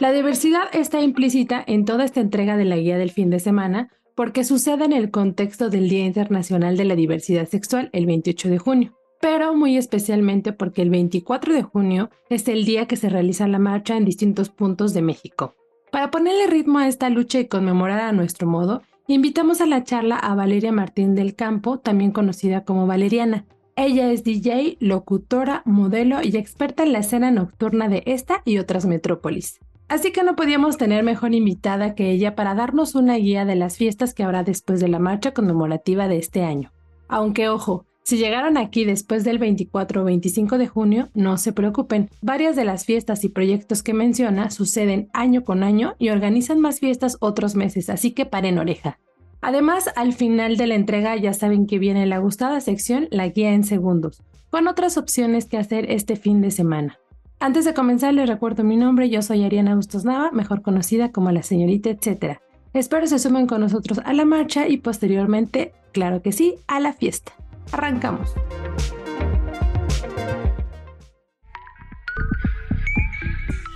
La 0.00 0.12
diversidad 0.12 0.62
está 0.72 1.02
implícita 1.02 1.62
en 1.66 1.84
toda 1.84 2.06
esta 2.06 2.20
entrega 2.20 2.56
de 2.56 2.64
la 2.64 2.78
guía 2.78 2.96
del 2.96 3.10
fin 3.10 3.28
de 3.28 3.38
semana 3.38 3.90
porque 4.14 4.44
sucede 4.44 4.86
en 4.86 4.94
el 4.94 5.10
contexto 5.10 5.68
del 5.68 5.90
Día 5.90 6.06
Internacional 6.06 6.78
de 6.78 6.86
la 6.86 6.96
Diversidad 6.96 7.46
Sexual 7.46 7.90
el 7.92 8.06
28 8.06 8.48
de 8.48 8.56
junio, 8.56 8.96
pero 9.20 9.54
muy 9.54 9.76
especialmente 9.76 10.54
porque 10.54 10.80
el 10.80 10.88
24 10.88 11.52
de 11.52 11.62
junio 11.62 12.08
es 12.30 12.48
el 12.48 12.64
día 12.64 12.86
que 12.86 12.96
se 12.96 13.10
realiza 13.10 13.46
la 13.46 13.58
marcha 13.58 13.94
en 13.94 14.06
distintos 14.06 14.48
puntos 14.48 14.94
de 14.94 15.02
México. 15.02 15.54
Para 15.92 16.10
ponerle 16.10 16.46
ritmo 16.46 16.78
a 16.78 16.88
esta 16.88 17.10
lucha 17.10 17.38
y 17.38 17.48
conmemorar 17.48 18.00
a 18.00 18.12
nuestro 18.12 18.46
modo, 18.46 18.80
invitamos 19.06 19.60
a 19.60 19.66
la 19.66 19.84
charla 19.84 20.16
a 20.16 20.34
Valeria 20.34 20.72
Martín 20.72 21.14
del 21.14 21.34
Campo, 21.34 21.78
también 21.78 22.12
conocida 22.12 22.64
como 22.64 22.86
Valeriana. 22.86 23.44
Ella 23.76 24.10
es 24.10 24.24
DJ, 24.24 24.78
locutora, 24.80 25.60
modelo 25.66 26.22
y 26.22 26.34
experta 26.38 26.84
en 26.84 26.94
la 26.94 27.00
escena 27.00 27.30
nocturna 27.30 27.90
de 27.90 28.02
esta 28.06 28.40
y 28.46 28.56
otras 28.56 28.86
metrópolis. 28.86 29.60
Así 29.90 30.12
que 30.12 30.22
no 30.22 30.36
podíamos 30.36 30.76
tener 30.76 31.02
mejor 31.02 31.34
invitada 31.34 31.96
que 31.96 32.12
ella 32.12 32.36
para 32.36 32.54
darnos 32.54 32.94
una 32.94 33.16
guía 33.16 33.44
de 33.44 33.56
las 33.56 33.76
fiestas 33.76 34.14
que 34.14 34.22
habrá 34.22 34.44
después 34.44 34.78
de 34.78 34.86
la 34.86 35.00
marcha 35.00 35.34
conmemorativa 35.34 36.06
de 36.06 36.16
este 36.16 36.44
año. 36.44 36.70
Aunque 37.08 37.48
ojo, 37.48 37.86
si 38.04 38.16
llegaron 38.16 38.56
aquí 38.56 38.84
después 38.84 39.24
del 39.24 39.40
24 39.40 40.02
o 40.02 40.04
25 40.04 40.58
de 40.58 40.68
junio, 40.68 41.08
no 41.14 41.38
se 41.38 41.52
preocupen. 41.52 42.08
Varias 42.22 42.54
de 42.54 42.64
las 42.64 42.84
fiestas 42.84 43.24
y 43.24 43.30
proyectos 43.30 43.82
que 43.82 43.92
menciona 43.92 44.50
suceden 44.50 45.10
año 45.12 45.42
con 45.42 45.64
año 45.64 45.96
y 45.98 46.10
organizan 46.10 46.60
más 46.60 46.78
fiestas 46.78 47.16
otros 47.18 47.56
meses, 47.56 47.90
así 47.90 48.12
que 48.12 48.26
paren 48.26 48.60
oreja. 48.60 49.00
Además, 49.40 49.90
al 49.96 50.12
final 50.12 50.56
de 50.56 50.68
la 50.68 50.76
entrega 50.76 51.16
ya 51.16 51.34
saben 51.34 51.66
que 51.66 51.80
viene 51.80 52.06
la 52.06 52.18
gustada 52.18 52.60
sección 52.60 53.08
La 53.10 53.26
Guía 53.26 53.54
en 53.54 53.64
Segundos, 53.64 54.22
con 54.50 54.68
otras 54.68 54.96
opciones 54.96 55.46
que 55.46 55.56
hacer 55.56 55.90
este 55.90 56.14
fin 56.14 56.40
de 56.40 56.52
semana. 56.52 57.00
Antes 57.42 57.64
de 57.64 57.72
comenzar, 57.72 58.12
les 58.12 58.28
recuerdo 58.28 58.64
mi 58.64 58.76
nombre, 58.76 59.08
yo 59.08 59.22
soy 59.22 59.44
Ariana 59.44 59.74
Bustos 59.74 60.04
Nava, 60.04 60.30
mejor 60.30 60.60
conocida 60.60 61.10
como 61.10 61.32
la 61.32 61.42
señorita 61.42 61.88
etcétera. 61.88 62.42
Espero 62.74 63.06
se 63.06 63.18
sumen 63.18 63.46
con 63.46 63.62
nosotros 63.62 63.98
a 64.04 64.12
la 64.12 64.26
marcha 64.26 64.68
y 64.68 64.76
posteriormente, 64.76 65.72
claro 65.92 66.20
que 66.20 66.32
sí, 66.32 66.56
a 66.68 66.80
la 66.80 66.92
fiesta. 66.92 67.32
Arrancamos. 67.72 68.34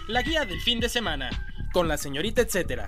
La 0.08 0.20
guía 0.20 0.44
del 0.44 0.60
fin 0.60 0.78
de 0.78 0.90
semana, 0.90 1.30
con 1.72 1.88
la 1.88 1.96
señorita 1.96 2.42
etcétera. 2.42 2.86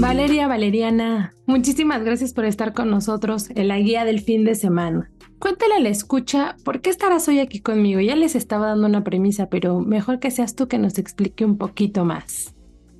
Valeria 0.00 0.48
Valeriana, 0.48 1.34
muchísimas 1.44 2.02
gracias 2.02 2.32
por 2.32 2.46
estar 2.46 2.72
con 2.72 2.88
nosotros 2.88 3.50
en 3.50 3.68
la 3.68 3.78
guía 3.78 4.06
del 4.06 4.20
fin 4.20 4.46
de 4.46 4.54
semana. 4.54 5.10
Cuéntale 5.38 5.74
a 5.74 5.80
la 5.80 5.90
escucha 5.90 6.56
por 6.64 6.80
qué 6.80 6.88
estarás 6.88 7.28
hoy 7.28 7.38
aquí 7.38 7.60
conmigo. 7.60 8.00
Ya 8.00 8.16
les 8.16 8.34
estaba 8.34 8.68
dando 8.68 8.86
una 8.86 9.04
premisa, 9.04 9.50
pero 9.50 9.80
mejor 9.80 10.18
que 10.18 10.30
seas 10.30 10.56
tú 10.56 10.68
que 10.68 10.78
nos 10.78 10.96
explique 10.96 11.44
un 11.44 11.58
poquito 11.58 12.06
más. 12.06 12.54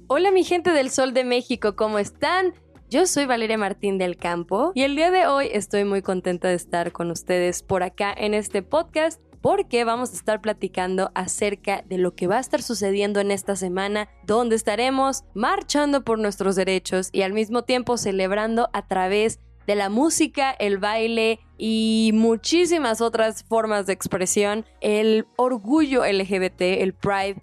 Hola 0.09 0.31
mi 0.31 0.45
gente 0.45 0.73
del 0.73 0.91
Sol 0.91 1.15
de 1.15 1.25
México, 1.25 1.75
¿cómo 1.75 1.99
están? 1.99 2.53
Yo 2.91 3.07
soy 3.07 3.25
Valeria 3.25 3.57
Martín 3.57 3.97
del 3.97 4.19
Campo 4.19 4.73
y 4.75 4.83
el 4.83 4.95
día 4.95 5.11
de 5.11 5.27
hoy 5.27 5.49
estoy 5.51 5.87
muy 5.87 6.03
contenta 6.03 6.49
de 6.49 6.55
estar 6.55 6.93
con 6.93 7.11
ustedes 7.11 7.63
por 7.63 7.83
acá 7.83 8.13
en 8.13 8.35
este 8.35 8.61
podcast 8.61 9.23
porque 9.41 9.85
vamos 9.85 10.11
a 10.13 10.17
estar 10.17 10.41
platicando 10.41 11.11
acerca 11.15 11.83
de 11.89 11.99
lo 11.99 12.15
que 12.15 12.27
va 12.27 12.37
a 12.37 12.41
estar 12.41 12.63
sucediendo 12.63 13.21
en 13.21 13.31
esta 13.31 13.57
semana, 13.57 14.09
donde 14.27 14.57
estaremos 14.57 15.25
marchando 15.35 16.05
por 16.05 16.19
nuestros 16.19 16.57
derechos 16.57 17.09
y 17.13 17.23
al 17.23 17.33
mismo 17.33 17.63
tiempo 17.63 17.97
celebrando 17.97 18.69
a 18.73 18.87
través 18.87 19.39
de 19.67 19.75
la 19.75 19.89
música, 19.89 20.51
el 20.51 20.79
baile 20.79 21.39
y 21.57 22.11
muchísimas 22.15 23.01
otras 23.01 23.45
formas 23.45 23.87
de 23.87 23.93
expresión 23.93 24.65
el 24.81 25.27
orgullo 25.37 26.05
LGBT, 26.05 26.61
el 26.61 26.93
Pride. 26.95 27.43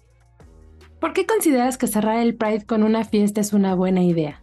¿Por 1.00 1.12
qué 1.12 1.26
consideras 1.26 1.78
que 1.78 1.86
cerrar 1.86 2.18
el 2.18 2.34
Pride 2.34 2.66
con 2.66 2.82
una 2.82 3.04
fiesta 3.04 3.40
es 3.40 3.52
una 3.52 3.74
buena 3.74 4.02
idea? 4.02 4.42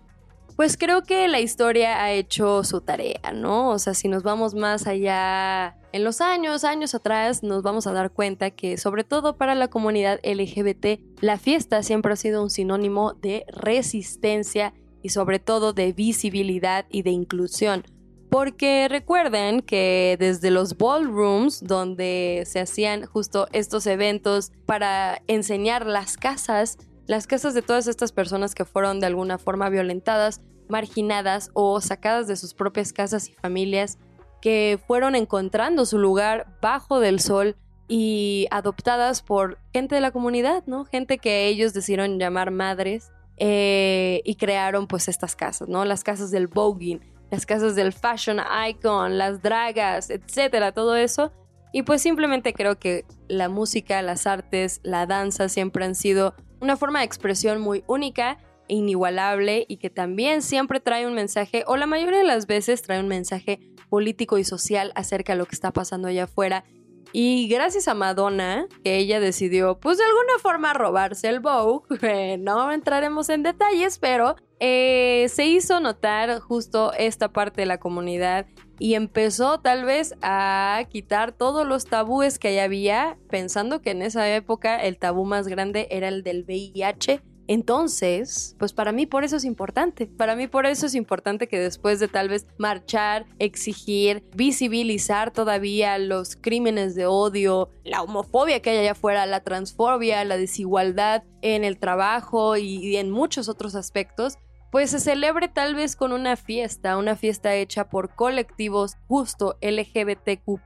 Pues 0.56 0.78
creo 0.78 1.04
que 1.04 1.28
la 1.28 1.42
historia 1.42 2.02
ha 2.02 2.14
hecho 2.14 2.64
su 2.64 2.80
tarea, 2.80 3.34
¿no? 3.34 3.72
O 3.72 3.80
sea, 3.80 3.94
si 3.94 4.08
nos 4.08 4.24
vamos 4.24 4.56
más 4.56 4.88
allá 4.88 5.78
en 5.92 6.06
los 6.06 6.22
años, 6.22 6.64
años 6.64 6.96
atrás, 6.96 7.44
nos 7.44 7.62
vamos 7.62 7.88
a 7.88 7.92
dar 7.92 8.12
cuenta 8.12 8.52
que 8.52 8.78
sobre 8.78 9.04
todo 9.04 9.38
para 9.38 9.54
la 9.54 9.68
comunidad 9.68 10.20
LGBT, 10.24 11.02
la 11.20 11.38
fiesta 11.38 11.84
siempre 11.84 12.14
ha 12.14 12.16
sido 12.16 12.42
un 12.42 12.50
sinónimo 12.50 13.14
de 13.14 13.46
resistencia 13.50 14.74
y 15.02 15.10
sobre 15.10 15.40
todo 15.40 15.74
de 15.74 15.92
visibilidad 15.92 16.86
y 16.90 17.02
de 17.02 17.12
inclusión. 17.12 17.84
Porque 18.30 18.88
recuerden 18.90 19.62
que 19.62 20.16
desde 20.20 20.52
los 20.52 20.78
ballrooms, 20.78 21.64
donde 21.64 22.44
se 22.46 22.62
hacían 22.62 23.06
justo 23.06 23.48
estos 23.52 23.88
eventos 23.88 24.52
para 24.66 25.22
enseñar 25.28 25.86
las 25.86 26.18
casas, 26.18 26.78
las 27.08 27.28
casas 27.28 27.54
de 27.54 27.62
todas 27.62 27.88
estas 27.88 28.12
personas 28.12 28.56
que 28.56 28.66
fueron 28.66 29.00
de 29.00 29.08
alguna 29.08 29.38
forma 29.38 29.70
violentadas, 29.70 30.42
marginadas 30.68 31.52
o 31.54 31.80
sacadas 31.82 32.28
de 32.28 32.36
sus 32.36 32.54
propias 32.54 32.94
casas 32.94 33.30
y 33.30 33.34
familias, 33.34 34.00
que 34.42 34.80
fueron 34.88 35.16
encontrando 35.16 35.86
su 35.86 35.98
lugar 35.98 36.58
bajo 36.62 37.00
del 37.00 37.20
sol 37.20 37.56
y 37.88 38.48
adoptadas 38.52 39.22
por 39.22 39.60
gente 39.74 39.96
de 39.96 40.02
la 40.02 40.12
comunidad, 40.12 40.64
¿no? 40.66 40.86
Gente 40.86 41.18
que 41.18 41.48
ellos 41.48 41.74
decidieron 41.74 42.20
llamar 42.20 42.52
madres 42.52 43.12
eh, 43.38 44.22
y 44.24 44.36
crearon 44.36 44.88
pues 44.88 45.08
estas 45.08 45.36
casas, 45.36 45.68
¿no? 45.68 45.86
Las 45.86 46.04
casas 46.04 46.32
del 46.32 46.48
voguing, 46.48 47.00
las 47.30 47.46
casas 47.46 47.76
del 47.76 47.94
fashion 47.94 48.40
icon, 48.70 49.18
las 49.18 49.42
dragas, 49.42 50.10
etcétera, 50.10 50.72
todo 50.72 50.96
eso. 50.96 51.32
Y 51.72 51.84
pues 51.84 52.02
simplemente 52.02 52.54
creo 52.54 52.80
que 52.80 53.06
la 53.28 53.50
música, 53.50 54.02
las 54.02 54.26
artes, 54.26 54.80
la 54.84 55.06
danza 55.06 55.50
siempre 55.50 55.86
han 55.86 55.96
sido 55.96 56.34
una 56.60 56.78
forma 56.78 57.00
de 57.00 57.06
expresión 57.06 57.62
muy 57.62 57.84
única 57.88 58.38
e 58.68 58.76
inigualable 58.76 59.66
y 59.68 59.78
que 59.78 59.90
también 59.90 60.42
siempre 60.42 60.80
trae 60.80 61.08
un 61.08 61.14
mensaje, 61.14 61.64
o 61.68 61.78
la 61.78 61.86
mayoría 61.86 62.20
de 62.20 62.26
las 62.26 62.48
veces 62.48 62.82
trae 62.82 63.00
un 63.00 63.08
mensaje 63.08 63.60
político 63.90 64.38
y 64.38 64.44
social 64.44 64.92
acerca 64.96 65.34
de 65.34 65.40
lo 65.40 65.46
que 65.46 65.56
está 65.56 65.72
pasando 65.72 66.08
allá 66.08 66.24
afuera. 66.26 66.64
Y 67.12 67.48
gracias 67.48 67.88
a 67.88 67.94
Madonna, 67.94 68.68
que 68.84 68.98
ella 68.98 69.20
decidió, 69.20 69.80
pues 69.80 69.98
de 69.98 70.04
alguna 70.04 70.38
forma, 70.42 70.74
robarse 70.74 71.30
el 71.30 71.40
Vogue, 71.40 72.38
no 72.40 72.72
entraremos 72.72 73.30
en 73.30 73.44
detalles, 73.44 74.00
pero 74.00 74.36
eh, 74.60 75.28
se 75.30 75.46
hizo 75.46 75.80
notar 75.80 76.40
justo 76.40 76.92
esta 76.94 77.30
parte 77.32 77.62
de 77.62 77.68
la 77.68 77.78
comunidad 77.78 78.48
y 78.80 78.96
empezó 78.96 79.59
tal 79.59 79.86
vez 79.86 80.16
a 80.22 80.84
quitar 80.90 81.31
todos 81.31 81.66
los 81.66 81.86
tabúes 81.86 82.40
que 82.40 82.59
había, 82.59 83.18
pensando 83.30 83.81
que 83.81 83.91
en 83.91 84.02
esa 84.02 84.34
época 84.34 84.78
el 84.78 84.97
tabú 84.97 85.25
más 85.25 85.47
grande 85.47 85.88
era 85.91 86.08
el 86.08 86.24
del 86.24 86.44
VIH. 86.44 87.22
Entonces, 87.47 88.56
pues 88.58 88.74
para 88.74 88.91
mí 88.91 89.06
por 89.06 89.24
eso 89.24 89.35
es 89.35 89.46
importante. 89.46 90.08
Para 90.08 90.35
mí 90.35 90.47
por 90.47 90.66
eso 90.66 90.88
es 90.88 90.96
importante 90.96 91.47
que 91.47 91.59
después 91.59 92.00
de 92.00 92.08
tal 92.08 92.28
vez 92.28 92.47
marchar, 92.58 93.28
exigir, 93.38 94.23
visibilizar 94.35 95.32
todavía 95.32 96.00
los 96.00 96.35
crímenes 96.35 96.96
de 96.96 97.05
odio, 97.05 97.70
la 97.84 98.02
homofobia 98.02 98.61
que 98.61 98.72
hay 98.72 98.78
allá 98.79 98.94
afuera, 98.94 99.28
la 99.28 99.41
transfobia, 99.41 100.26
la 100.26 100.38
desigualdad 100.38 101.23
en 101.44 101.64
el 101.64 101.78
trabajo 101.78 102.58
y 102.58 102.97
en 102.97 103.11
muchos 103.11 103.47
otros 103.47 103.76
aspectos, 103.76 104.40
pues 104.72 104.91
se 104.91 105.00
celebre 105.00 105.47
tal 105.47 105.76
vez 105.76 105.96
con 105.96 106.12
una 106.12 106.35
fiesta, 106.35 106.97
una 106.97 107.16
fiesta 107.16 107.56
hecha 107.56 107.90
por 107.90 108.16
colectivos 108.16 108.97
justo 109.08 109.58
LGBTQ 109.62 110.59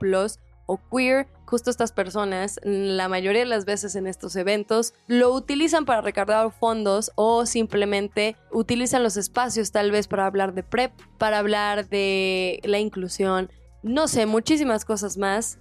o 0.71 0.79
queer, 0.91 1.27
justo 1.45 1.71
estas 1.71 1.91
personas, 1.91 2.59
la 2.63 3.07
mayoría 3.09 3.39
de 3.39 3.47
las 3.47 3.65
veces 3.65 3.95
en 3.95 4.05
estos 4.05 4.35
eventos, 4.35 4.93
lo 5.07 5.33
utilizan 5.33 5.83
para 5.85 6.01
recargar 6.01 6.51
fondos 6.51 7.11
o 7.15 7.47
simplemente 7.47 8.35
utilizan 8.51 9.01
los 9.01 9.17
espacios 9.17 9.71
tal 9.71 9.89
vez 9.89 10.07
para 10.07 10.27
hablar 10.27 10.53
de 10.53 10.61
PrEP, 10.61 10.91
para 11.17 11.39
hablar 11.39 11.89
de 11.89 12.61
la 12.65 12.77
inclusión, 12.77 13.49
no 13.81 14.07
sé, 14.07 14.27
muchísimas 14.27 14.85
cosas 14.85 15.17
más. 15.17 15.57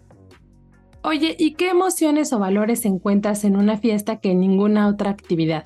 Oye, 1.03 1.37
¿y 1.39 1.55
qué 1.55 1.71
emociones 1.71 2.33
o 2.35 2.39
valores 2.39 2.85
encuentras 2.85 3.45
en 3.45 3.57
una 3.57 3.79
fiesta 3.79 4.21
que 4.21 4.33
en 4.33 4.41
ninguna 4.41 4.89
otra 4.89 5.09
actividad? 5.09 5.65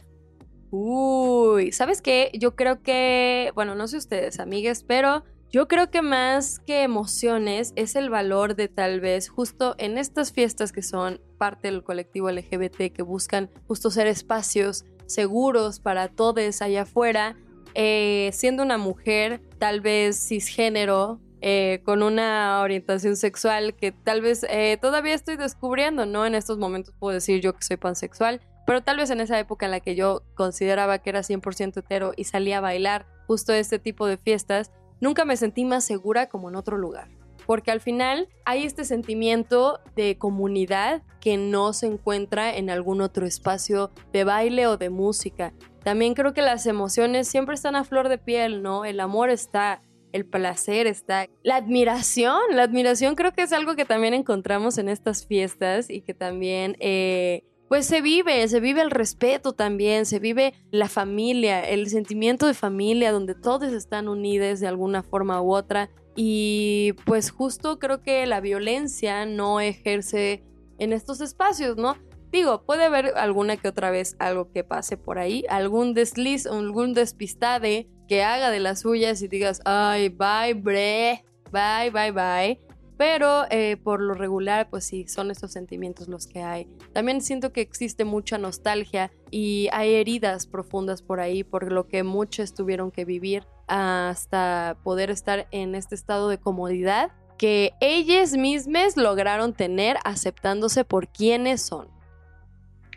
Uy, 0.74 1.70
¿sabes 1.70 2.00
qué? 2.00 2.30
Yo 2.32 2.56
creo 2.56 2.82
que, 2.82 3.52
bueno, 3.54 3.74
no 3.74 3.86
sé 3.88 3.98
ustedes, 3.98 4.40
amigues, 4.40 4.84
pero 4.84 5.22
yo 5.50 5.68
creo 5.68 5.90
que 5.90 6.00
más 6.00 6.60
que 6.60 6.82
emociones 6.82 7.74
es 7.76 7.94
el 7.94 8.08
valor 8.08 8.56
de 8.56 8.68
tal 8.68 9.00
vez 9.00 9.28
justo 9.28 9.74
en 9.76 9.98
estas 9.98 10.32
fiestas 10.32 10.72
que 10.72 10.80
son 10.80 11.20
parte 11.36 11.68
del 11.68 11.84
colectivo 11.84 12.30
LGBT 12.30 12.90
que 12.90 13.02
buscan 13.02 13.50
justo 13.68 13.90
ser 13.90 14.06
espacios 14.06 14.86
seguros 15.04 15.78
para 15.78 16.08
todos 16.08 16.62
allá 16.62 16.82
afuera, 16.82 17.36
eh, 17.74 18.30
siendo 18.32 18.62
una 18.62 18.78
mujer 18.78 19.42
tal 19.58 19.82
vez 19.82 20.26
cisgénero, 20.26 21.20
eh, 21.42 21.82
con 21.84 22.02
una 22.02 22.62
orientación 22.62 23.16
sexual 23.16 23.74
que 23.74 23.92
tal 23.92 24.22
vez 24.22 24.46
eh, 24.48 24.78
todavía 24.80 25.12
estoy 25.12 25.36
descubriendo, 25.36 26.06
¿no? 26.06 26.24
En 26.24 26.34
estos 26.34 26.56
momentos 26.56 26.94
puedo 26.98 27.12
decir 27.12 27.42
yo 27.42 27.52
que 27.52 27.62
soy 27.62 27.76
pansexual, 27.76 28.40
pero 28.66 28.82
tal 28.82 28.98
vez 28.98 29.10
en 29.10 29.20
esa 29.20 29.38
época 29.38 29.66
en 29.66 29.72
la 29.72 29.80
que 29.80 29.94
yo 29.94 30.22
consideraba 30.34 30.98
que 30.98 31.10
era 31.10 31.20
100% 31.20 31.76
hetero 31.78 32.12
y 32.16 32.24
salía 32.24 32.58
a 32.58 32.62
bailar 32.62 33.06
justo 33.26 33.52
este 33.52 33.78
tipo 33.78 34.06
de 34.06 34.18
fiestas, 34.18 34.72
nunca 35.00 35.24
me 35.24 35.36
sentí 35.36 35.64
más 35.64 35.84
segura 35.84 36.28
como 36.28 36.48
en 36.48 36.56
otro 36.56 36.78
lugar. 36.78 37.08
Porque 37.46 37.72
al 37.72 37.80
final 37.80 38.28
hay 38.44 38.64
este 38.64 38.84
sentimiento 38.84 39.80
de 39.96 40.16
comunidad 40.16 41.02
que 41.20 41.36
no 41.36 41.72
se 41.72 41.86
encuentra 41.86 42.56
en 42.56 42.70
algún 42.70 43.00
otro 43.00 43.26
espacio 43.26 43.90
de 44.12 44.24
baile 44.24 44.66
o 44.68 44.76
de 44.76 44.90
música. 44.90 45.52
También 45.82 46.14
creo 46.14 46.32
que 46.32 46.42
las 46.42 46.66
emociones 46.66 47.26
siempre 47.26 47.54
están 47.54 47.74
a 47.74 47.84
flor 47.84 48.08
de 48.08 48.18
piel, 48.18 48.62
¿no? 48.62 48.84
El 48.84 49.00
amor 49.00 49.30
está, 49.30 49.82
el 50.12 50.24
placer 50.24 50.86
está, 50.86 51.26
la 51.42 51.56
admiración, 51.56 52.38
la 52.50 52.62
admiración 52.62 53.16
creo 53.16 53.32
que 53.32 53.42
es 53.42 53.52
algo 53.52 53.74
que 53.74 53.84
también 53.84 54.14
encontramos 54.14 54.78
en 54.78 54.88
estas 54.88 55.26
fiestas 55.26 55.90
y 55.90 56.02
que 56.02 56.14
también 56.14 56.76
eh, 56.78 57.42
pues 57.72 57.86
se 57.86 58.02
vive, 58.02 58.46
se 58.48 58.60
vive 58.60 58.82
el 58.82 58.90
respeto 58.90 59.54
también, 59.54 60.04
se 60.04 60.18
vive 60.18 60.52
la 60.70 60.90
familia, 60.90 61.66
el 61.66 61.88
sentimiento 61.88 62.46
de 62.46 62.52
familia 62.52 63.12
donde 63.12 63.34
todos 63.34 63.72
están 63.72 64.08
unidos 64.08 64.60
de 64.60 64.68
alguna 64.68 65.02
forma 65.02 65.40
u 65.40 65.54
otra 65.54 65.88
y 66.14 66.92
pues 67.06 67.30
justo 67.30 67.78
creo 67.78 68.02
que 68.02 68.26
la 68.26 68.42
violencia 68.42 69.24
no 69.24 69.58
ejerce 69.58 70.44
en 70.78 70.92
estos 70.92 71.22
espacios, 71.22 71.78
¿no? 71.78 71.96
Digo, 72.30 72.62
puede 72.66 72.84
haber 72.84 73.16
alguna 73.16 73.56
que 73.56 73.68
otra 73.68 73.90
vez 73.90 74.16
algo 74.18 74.52
que 74.52 74.64
pase 74.64 74.98
por 74.98 75.18
ahí, 75.18 75.46
algún 75.48 75.94
desliz, 75.94 76.46
algún 76.46 76.92
despistade 76.92 77.88
que 78.06 78.22
haga 78.22 78.50
de 78.50 78.60
las 78.60 78.80
suyas 78.80 79.22
y 79.22 79.28
digas, 79.28 79.62
ay, 79.64 80.10
bye, 80.10 80.52
bre, 80.52 81.24
bye, 81.50 81.90
bye, 81.90 82.12
bye 82.12 82.71
pero 83.02 83.46
eh, 83.50 83.78
por 83.82 84.00
lo 84.00 84.14
regular, 84.14 84.70
pues 84.70 84.84
sí, 84.84 85.08
son 85.08 85.32
estos 85.32 85.50
sentimientos 85.50 86.06
los 86.06 86.28
que 86.28 86.44
hay. 86.44 86.68
También 86.92 87.20
siento 87.20 87.52
que 87.52 87.60
existe 87.60 88.04
mucha 88.04 88.38
nostalgia 88.38 89.10
y 89.28 89.68
hay 89.72 89.94
heridas 89.94 90.46
profundas 90.46 91.02
por 91.02 91.18
ahí, 91.18 91.42
por 91.42 91.72
lo 91.72 91.88
que 91.88 92.04
muchos 92.04 92.54
tuvieron 92.54 92.92
que 92.92 93.04
vivir 93.04 93.44
hasta 93.66 94.76
poder 94.84 95.10
estar 95.10 95.48
en 95.50 95.74
este 95.74 95.96
estado 95.96 96.28
de 96.28 96.38
comodidad 96.38 97.10
que 97.38 97.72
ellas 97.80 98.34
mismas 98.36 98.96
lograron 98.96 99.52
tener 99.52 99.96
aceptándose 100.04 100.84
por 100.84 101.08
quienes 101.08 101.60
son. 101.60 101.88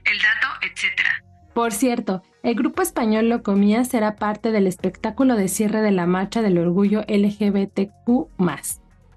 El 0.04 0.20
dato, 0.20 0.48
etc. 0.68 1.02
Por 1.56 1.72
cierto, 1.72 2.22
el 2.44 2.54
grupo 2.54 2.84
español 2.84 3.28
Locomía 3.30 3.84
será 3.86 4.18
parte 4.18 4.52
del 4.52 4.68
espectáculo 4.68 5.36
de 5.36 5.48
cierre 5.48 5.82
de 5.82 5.90
la 5.90 6.06
Marcha 6.06 6.44
del 6.44 6.60
Orgullo 6.60 7.04
LGBTQ. 7.08 8.30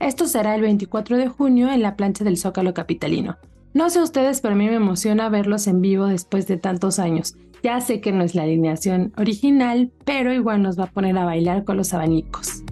Esto 0.01 0.27
será 0.27 0.55
el 0.55 0.61
24 0.61 1.17
de 1.17 1.27
junio 1.27 1.71
en 1.73 1.83
la 1.83 1.97
plancha 1.97 2.23
del 2.23 2.37
Zócalo 2.37 2.73
Capitalino. 2.73 3.37
No 3.75 3.91
sé 3.91 4.01
ustedes, 4.01 4.41
pero 4.41 4.55
a 4.55 4.57
mí 4.57 4.67
me 4.67 4.77
emociona 4.77 5.29
verlos 5.29 5.67
en 5.67 5.81
vivo 5.81 6.07
después 6.07 6.47
de 6.47 6.57
tantos 6.57 7.01
años. 7.01 7.35
Ya 7.65 7.81
sé 7.81 8.01
que 8.01 8.13
no 8.13 8.23
es 8.23 8.37
la 8.37 8.45
alineación 8.45 9.13
original, 9.17 9.91
pero 10.05 10.33
igual 10.33 10.63
nos 10.63 10.79
va 10.79 10.85
a 10.85 10.91
poner 10.91 11.19
a 11.19 11.25
bailar 11.25 11.65
con 11.65 11.77
los 11.77 11.93
abanicos. 11.93 12.63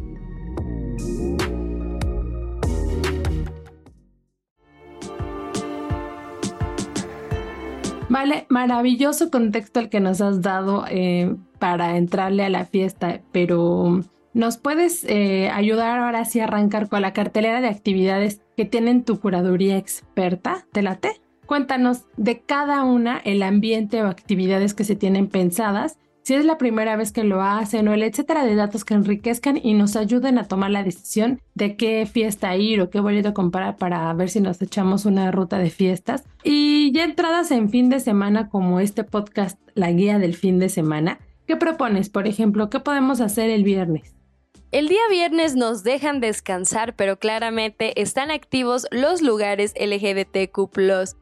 Vale, 8.08 8.46
maravilloso 8.48 9.32
contexto 9.32 9.80
el 9.80 9.88
que 9.88 9.98
nos 9.98 10.20
has 10.20 10.42
dado 10.42 10.84
eh, 10.88 11.34
para 11.58 11.96
entrarle 11.96 12.44
a 12.44 12.50
la 12.50 12.64
fiesta, 12.64 13.20
pero 13.32 14.00
¿Nos 14.36 14.58
puedes 14.58 15.02
eh, 15.04 15.48
ayudar 15.48 15.98
ahora 15.98 16.26
sí 16.26 16.40
a 16.40 16.44
arrancar 16.44 16.90
con 16.90 17.00
la 17.00 17.14
cartelera 17.14 17.62
de 17.62 17.68
actividades 17.68 18.42
que 18.54 18.66
tienen 18.66 19.02
tu 19.02 19.18
curaduría 19.18 19.78
experta? 19.78 20.66
¿Te 20.72 20.82
late? 20.82 21.22
Cuéntanos 21.46 22.04
de 22.18 22.40
cada 22.40 22.84
una 22.84 23.16
el 23.16 23.42
ambiente 23.42 24.02
o 24.02 24.08
actividades 24.08 24.74
que 24.74 24.84
se 24.84 24.94
tienen 24.94 25.28
pensadas, 25.28 25.98
si 26.22 26.34
es 26.34 26.44
la 26.44 26.58
primera 26.58 26.96
vez 26.96 27.12
que 27.12 27.24
lo 27.24 27.40
hacen 27.40 27.88
o 27.88 27.94
el 27.94 28.02
etcétera 28.02 28.44
de 28.44 28.56
datos 28.56 28.84
que 28.84 28.92
enriquezcan 28.92 29.56
y 29.56 29.72
nos 29.72 29.96
ayuden 29.96 30.36
a 30.36 30.44
tomar 30.44 30.70
la 30.70 30.82
decisión 30.82 31.40
de 31.54 31.76
qué 31.76 32.04
fiesta 32.04 32.54
ir 32.58 32.82
o 32.82 32.90
qué 32.90 33.00
boleto 33.00 33.32
comprar 33.32 33.78
para 33.78 34.12
ver 34.12 34.28
si 34.28 34.42
nos 34.42 34.60
echamos 34.60 35.06
una 35.06 35.30
ruta 35.30 35.56
de 35.56 35.70
fiestas. 35.70 36.24
Y 36.44 36.92
ya 36.92 37.04
entradas 37.04 37.50
en 37.52 37.70
fin 37.70 37.88
de 37.88 38.00
semana 38.00 38.50
como 38.50 38.80
este 38.80 39.02
podcast, 39.02 39.58
la 39.72 39.90
guía 39.92 40.18
del 40.18 40.34
fin 40.34 40.58
de 40.58 40.68
semana, 40.68 41.20
¿qué 41.46 41.56
propones? 41.56 42.10
Por 42.10 42.26
ejemplo, 42.26 42.68
¿qué 42.68 42.80
podemos 42.80 43.22
hacer 43.22 43.48
el 43.48 43.64
viernes? 43.64 44.15
El 44.72 44.88
día 44.88 45.00
viernes 45.08 45.54
nos 45.54 45.84
dejan 45.84 46.20
descansar, 46.20 46.96
pero 46.96 47.18
claramente 47.18 48.00
están 48.02 48.32
activos 48.32 48.86
los 48.90 49.22
lugares 49.22 49.72
LGBTQ, 49.78 50.68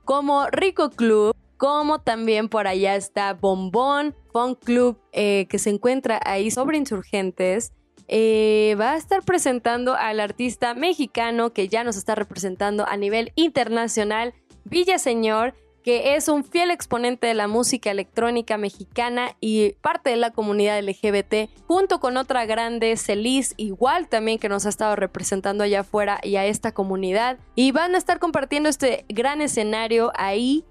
como 0.05 0.46
Rico 0.46 0.91
Club, 0.91 1.37
como 1.58 2.00
también 2.00 2.49
por 2.49 2.67
allá 2.67 2.96
está 2.96 3.35
Bombón, 3.35 4.14
Fun 4.32 4.55
Club, 4.55 4.99
eh, 5.12 5.46
que 5.50 5.58
se 5.58 5.70
encuentra 5.70 6.20
ahí 6.25 6.50
sobre 6.50 6.79
insurgentes. 6.79 7.73
Eh, 8.08 8.76
va 8.81 8.93
a 8.93 8.96
estar 8.96 9.23
presentando 9.23 9.94
al 9.94 10.20
artista 10.20 10.75
mexicano 10.75 11.52
que 11.52 11.69
ya 11.69 11.85
nos 11.85 11.97
está 11.97 12.14
representando 12.14 12.87
a 12.88 12.97
nivel 12.97 13.32
internacional, 13.35 14.35
Villaseñor 14.64 15.55
que 15.84 16.16
es 16.16 16.28
un 16.28 16.44
fiel 16.44 16.70
exponente 16.70 17.26
de 17.26 17.34
la 17.34 17.46
música 17.46 17.90
electrónica 17.90 18.56
mexicana 18.56 19.36
y 19.40 19.72
parte 19.82 20.10
de 20.10 20.16
la 20.16 20.31
comunidad 20.31 20.82
LGBT, 20.82 21.50
junto 21.66 22.00
con 22.00 22.16
otra 22.16 22.46
grande, 22.46 22.96
Celis, 22.96 23.52
igual 23.58 24.08
también 24.08 24.38
que 24.38 24.48
nos 24.48 24.64
ha 24.64 24.70
estado 24.70 24.96
representando 24.96 25.62
allá 25.62 25.81
afuera 25.81 26.19
y 26.22 26.36
a 26.36 26.46
esta 26.46 26.72
comunidad. 26.72 27.38
Y 27.54 27.72
van 27.72 27.94
a 27.94 27.98
estar 27.98 28.19
compartiendo 28.19 28.70
este 28.70 29.04
gran 29.10 29.42
escenario 29.42 30.10
ahí. 30.16 30.64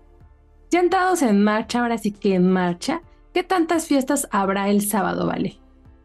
Ya 0.71 0.79
entrados 0.79 1.21
en 1.21 1.43
marcha, 1.43 1.81
ahora 1.81 1.99
sí 1.99 2.11
que 2.11 2.33
en 2.33 2.51
marcha, 2.51 3.03
¿qué 3.35 3.43
tantas 3.43 3.85
fiestas 3.85 4.27
habrá 4.31 4.69
el 4.69 4.81
sábado, 4.81 5.27
Vale? 5.27 5.62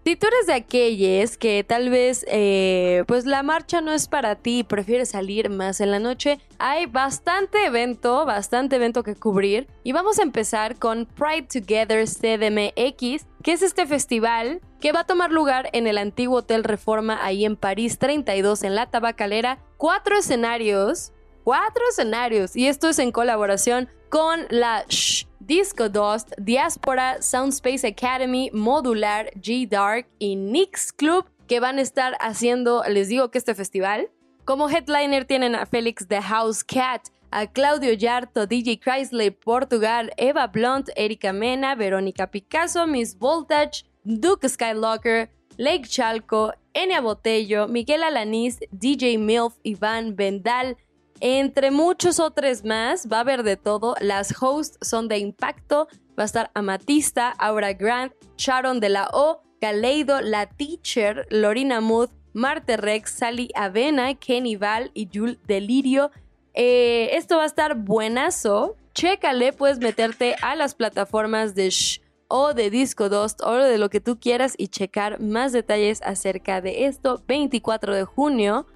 Si 0.09 0.17
tú 0.17 0.27
eres 0.27 0.47
de 0.47 0.55
aquellos 0.55 1.37
que 1.37 1.63
tal 1.65 1.91
vez 1.91 2.25
eh, 2.29 3.05
pues 3.07 3.27
la 3.27 3.43
marcha 3.43 3.83
no 3.83 3.93
es 3.93 4.09
para 4.09 4.37
ti 4.37 4.65
prefieres 4.65 5.11
salir 5.11 5.51
más 5.51 5.83
en 5.83 5.91
la 5.91 5.99
noche, 5.99 6.41
hay 6.59 6.87
bastante 6.87 7.67
evento, 7.67 8.25
bastante 8.25 8.77
evento 8.77 9.03
que 9.03 9.17
cubrir. 9.17 9.69
Y 9.85 9.93
vamos 9.93 10.19
a 10.19 10.23
empezar 10.23 10.79
con 10.79 11.05
Pride 11.05 11.49
Together 11.61 12.07
CDMX, 12.09 13.27
que 13.43 13.53
es 13.53 13.61
este 13.61 13.85
festival 13.85 14.63
que 14.81 14.93
va 14.93 15.01
a 15.01 15.05
tomar 15.07 15.31
lugar 15.31 15.69
en 15.75 15.87
el 15.87 15.99
antiguo 15.99 16.39
Hotel 16.39 16.65
Reforma 16.65 17.23
ahí 17.23 17.45
en 17.45 17.57
París 17.57 17.99
32 17.99 18.63
en 18.63 18.77
la 18.77 18.87
Tabacalera, 18.87 19.59
cuatro 19.77 20.17
escenarios, 20.17 21.13
cuatro 21.45 21.83
escenarios. 21.91 22.57
Y 22.57 22.69
esto 22.69 22.89
es 22.89 22.99
en 22.99 23.13
colaboración 23.13 23.91
con 24.09 24.47
la 24.49 24.87
Shh 24.89 25.29
Disco 25.49 25.89
Dust, 25.89 26.33
Diaspora, 26.37 27.23
Soundspace 27.23 27.83
Academy, 27.89 28.51
Modular, 28.53 29.31
G-Dark 29.41 30.07
y 30.19 30.37
Nix 30.37 30.93
Club 30.93 31.25
que 31.47 31.59
van 31.59 31.79
a 31.79 31.81
estar 31.81 32.19
haciendo, 32.21 32.83
les 32.87 33.09
digo 33.09 33.31
que 33.31 33.39
este 33.39 33.55
festival. 33.55 34.11
Como 34.45 34.69
headliner 34.69 35.25
tienen 35.25 35.55
a 35.55 35.65
Félix 35.65 36.07
The 36.07 36.21
House 36.21 36.63
Cat, 36.63 37.09
a 37.31 37.47
Claudio 37.47 37.95
Yarto, 37.95 38.47
DJ 38.47 38.79
Chrysler 38.79 39.35
Portugal, 39.35 40.11
Eva 40.19 40.49
Blunt, 40.49 40.91
Erika 40.97 41.33
Mena, 41.33 41.75
Verónica 41.75 42.31
Picasso, 42.31 42.87
Miss 42.87 43.17
Voltage, 43.19 43.87
Duke 44.05 44.47
Skylocker, 44.47 45.31
Lake 45.57 45.89
Chalco, 45.89 46.53
Enya 46.75 47.01
Botello, 47.01 47.67
Miguel 47.69 48.03
Alaniz, 48.03 48.59
DJ 48.71 49.17
Milf, 49.17 49.55
Iván 49.65 50.15
Vendal, 50.15 50.77
entre 51.21 51.71
muchos 51.71 52.21
otros 52.21 52.65
más, 52.65 53.09
va 53.11 53.19
a 53.19 53.21
haber 53.21 53.43
de 53.43 53.57
todo. 53.57 53.95
Las 54.01 54.35
hosts 54.41 54.79
son 54.81 55.09
de 55.09 55.19
impacto. 55.19 55.89
Va 56.19 56.23
a 56.23 56.27
estar 56.27 56.51
Amatista, 56.55 57.31
Aura 57.39 57.73
Grant, 57.73 58.13
Sharon 58.37 58.81
de 58.81 58.89
la 58.89 59.09
O, 59.13 59.43
Galeido, 59.61 60.21
La 60.21 60.47
Teacher, 60.47 61.27
Lorina 61.31 61.81
Mood, 61.81 62.11
Marte 62.33 62.77
Rex, 62.77 63.11
Sally 63.11 63.51
Avena, 63.55 64.15
Kenny 64.15 64.57
Val 64.57 64.91
y 64.95 65.09
Jul 65.13 65.39
Delirio. 65.47 66.11
Eh, 66.55 67.11
esto 67.13 67.37
va 67.37 67.45
a 67.45 67.47
estar 67.47 67.77
buenazo. 67.77 68.77
Chécale, 68.95 69.53
puedes 69.53 69.79
meterte 69.79 70.37
a 70.43 70.57
las 70.57 70.75
plataformas 70.75 71.55
de 71.55 71.71
Shh 71.71 72.01
o 72.29 72.53
de 72.53 72.71
Disco 72.71 73.09
Dust 73.09 73.41
o 73.43 73.55
de 73.55 73.79
lo 73.79 73.89
que 73.91 74.01
tú 74.01 74.19
quieras 74.21 74.55
y 74.57 74.69
checar 74.69 75.21
más 75.21 75.53
detalles 75.53 76.03
acerca 76.03 76.61
de 76.61 76.87
esto. 76.87 77.23
24 77.27 77.95
de 77.95 78.05
junio. 78.05 78.67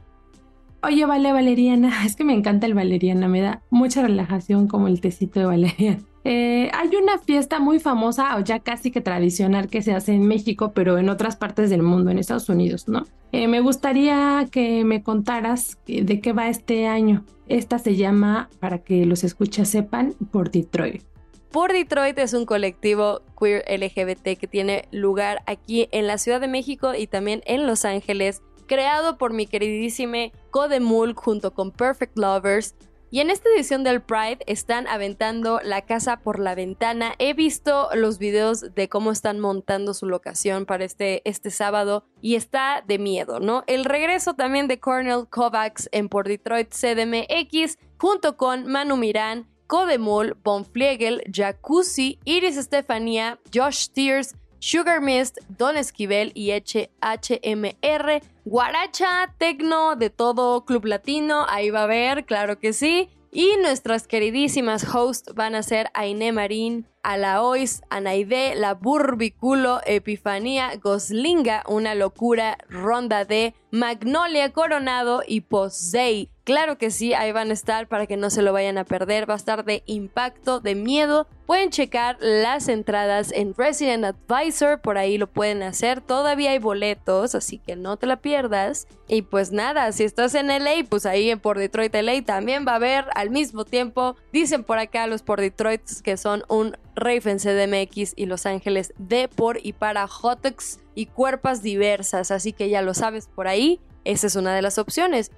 Oye, 0.85 1.07
vale, 1.07 1.33
valeriana, 1.33 1.93
es 2.07 2.17
que 2.17 2.25
me 2.25 2.35
encanta 2.35 2.67
el 2.67 2.75
valeriana, 2.75 3.29
me 3.29 3.41
da 3.41 3.63
mucha 3.71 4.03
relajación 4.03 4.67
como 4.67 4.89
el 4.89 5.01
tecito 5.01 5.41
de 5.41 5.47
valeriana. 5.47 6.01
Eh, 6.25 6.71
hay 6.73 6.95
una 6.95 7.19
fiesta 7.19 7.59
muy 7.59 7.81
famosa 7.81 8.37
o 8.37 8.41
ya 8.43 8.61
casi 8.61 8.93
que 8.93 9.01
tradicional 9.01 9.67
que 9.67 9.83
se 9.83 9.93
hace 9.93 10.13
en 10.13 10.25
México, 10.25 10.71
pero 10.73 10.97
en 10.99 11.09
otras 11.09 11.35
partes 11.35 11.69
del 11.69 11.83
mundo, 11.83 12.13
en 12.13 12.19
Estados 12.21 12.49
Unidos, 12.49 12.87
¿no? 12.87 13.07
Eh, 13.33 13.49
me 13.49 13.59
gustaría 13.59 14.47
que 14.53 14.85
me 14.85 15.03
contaras 15.03 15.79
de 15.85 16.21
qué 16.21 16.33
va 16.33 16.49
este 16.49 16.87
año. 16.87 17.25
Esta 17.49 17.81
se 17.81 17.97
llama, 17.97 18.49
para 18.61 18.79
que 18.79 19.05
los 19.05 19.25
escuchas 19.25 19.69
sepan, 19.69 20.15
por 20.31 20.53
Detroit. 20.53 21.03
Por 21.51 21.73
Detroit 21.73 22.17
es 22.19 22.35
un 22.35 22.47
colectivo 22.47 23.23
queer 23.39 23.65
LGBT 23.69 24.39
que 24.39 24.47
tiene 24.47 24.89
lugar 24.93 25.43
aquí 25.47 25.89
en 25.91 26.07
la 26.07 26.19
Ciudad 26.19 26.41
de 26.41 26.47
México 26.47 26.95
y 26.95 27.09
también 27.09 27.43
en 27.47 27.67
Los 27.67 27.85
Ángeles, 27.85 28.43
creado 28.73 29.19
por 29.19 29.35
mi 29.35 29.47
queridísima 29.47 30.31
Codemul 30.51 31.13
junto 31.13 31.53
con 31.53 31.73
Perfect 31.73 32.17
Lovers. 32.17 32.75
Y 33.11 33.21
en 33.21 33.29
esta 33.29 33.51
edición 33.51 33.85
del 33.85 34.01
Pride 34.01 34.39
están 34.47 34.87
aventando 34.87 35.61
la 35.63 35.83
casa 35.83 36.21
por 36.21 36.39
la 36.39 36.55
ventana. 36.55 37.13
He 37.19 37.35
visto 37.35 37.91
los 37.95 38.19
videos 38.19 38.75
de 38.75 38.89
cómo 38.89 39.13
están 39.13 39.41
montando 39.41 39.93
su 39.93 40.07
locación 40.07 40.65
para 40.65 40.87
este, 40.87 41.21
este 41.29 41.51
sábado 41.51 42.07
y 42.23 42.37
está 42.37 42.83
de 42.87 42.99
miedo, 42.99 43.41
¿no? 43.41 43.63
El 43.67 43.85
regreso 43.85 44.33
también 44.33 44.69
de 44.69 44.81
Cornel 44.81 45.29
Kovacs 45.29 45.91
en 45.93 46.09
Por 46.09 46.27
Detroit 46.27 46.73
CDMX 46.73 47.77
junto 47.99 48.39
con 48.39 48.67
Manu 48.67 48.97
Mirán, 48.97 49.51
Codemol, 49.67 50.39
Bonfliegel, 50.43 51.23
Jacuzzi, 51.31 52.19
Iris 52.25 52.57
Estefanía, 52.57 53.39
Josh 53.55 53.89
Tears, 53.89 54.35
Sugar 54.63 55.01
Mist, 55.01 55.39
Don 55.49 55.77
Esquivel 55.77 56.31
y 56.37 56.53
HMR, 56.53 58.23
Guaracha, 58.45 59.35
Tecno, 59.37 59.97
de 59.97 60.09
todo 60.09 60.65
Club 60.65 60.85
Latino, 60.85 61.47
ahí 61.49 61.71
va 61.71 61.81
a 61.81 61.83
haber, 61.83 62.25
claro 62.25 62.61
que 62.61 62.73
sí. 62.73 63.09
Y 63.33 63.57
nuestras 63.61 64.07
queridísimas 64.07 64.85
hosts 64.95 65.35
van 65.35 65.57
a 65.57 65.65
ser 65.65 65.89
Aine 65.95 66.31
Marín, 66.31 66.87
Alaois, 67.03 67.83
Anaide, 67.91 68.55
La 68.55 68.75
Burbiculo, 68.75 69.81
Epifanía, 69.85 70.77
Goslinga, 70.81 71.65
Una 71.67 71.97
Locura, 71.97 72.57
Ronda 72.69 73.25
de 73.25 73.55
Magnolia 73.73 74.53
Coronado 74.53 75.25
y 75.27 75.41
Posey. 75.41 76.31
Claro 76.45 76.77
que 76.77 76.91
sí, 76.91 77.15
ahí 77.15 77.31
van 77.31 77.51
a 77.51 77.53
estar 77.53 77.87
para 77.87 78.09
que 78.09 78.17
no 78.17 78.29
se 78.29 78.43
lo 78.43 78.53
vayan 78.53 78.77
a 78.77 78.85
perder. 78.85 79.31
Va 79.31 79.35
a 79.35 79.37
estar 79.37 79.65
de 79.65 79.85
impacto, 79.87 80.59
de 80.59 80.75
miedo. 80.75 81.29
Pueden 81.47 81.71
checar 81.71 82.17
las 82.21 82.67
entradas 82.67 83.31
en 83.31 83.55
Resident 83.55 84.05
Advisor, 84.05 84.81
por 84.81 84.99
ahí 84.99 85.19
lo 85.19 85.29
pueden 85.29 85.63
hacer. 85.63 86.01
Todavía 86.01 86.51
hay 86.51 86.59
boletos, 86.59 87.37
así 87.37 87.59
que 87.59 87.77
no 87.77 87.97
te 87.97 88.07
la 88.07 88.17
pierdas. 88.17 88.89
Y 89.07 89.23
pues 89.23 89.53
nada, 89.53 89.93
si 89.93 90.03
estás 90.03 90.35
en 90.35 90.49
LA, 90.49 90.85
pues 90.89 91.07
ahí 91.07 91.31
en 91.31 91.39
Por 91.39 91.59
Detroit 91.59 91.95
LA 91.95 92.23
también 92.25 92.67
va 92.67 92.73
a 92.73 92.77
haber 92.77 93.05
al 93.15 93.31
mismo 93.31 93.65
tiempo. 93.65 94.17
Dicen 94.33 94.65
por 94.65 94.79
acá 94.79 95.07
los 95.07 95.23
Por 95.23 95.41
Detroit 95.41 95.83
que 96.03 96.17
son 96.17 96.43
un 96.49 96.77
Raven 96.97 97.39
CDMX 97.39 98.15
y 98.17 98.27
Los 98.27 98.47
Ángeles 98.47 98.95
de 98.99 99.29
por 99.29 99.59
y 99.63 99.75
para 99.75 100.07
Hotex 100.07 100.81
y 100.97 101.07
cuerpas 101.07 101.63
diversas. 101.63 102.33
Así 102.33 102.53
que 102.53 102.69
ya 102.69 102.83
lo 102.83 102.95
sabes 102.95 103.29
por 103.29 103.47
ahí. 103.47 103.81
Esa 104.05 104.27
es 104.27 104.35
una 104.35 104.55
de 104.55 104.63
las 104.63 104.79
opciones. 104.79 105.31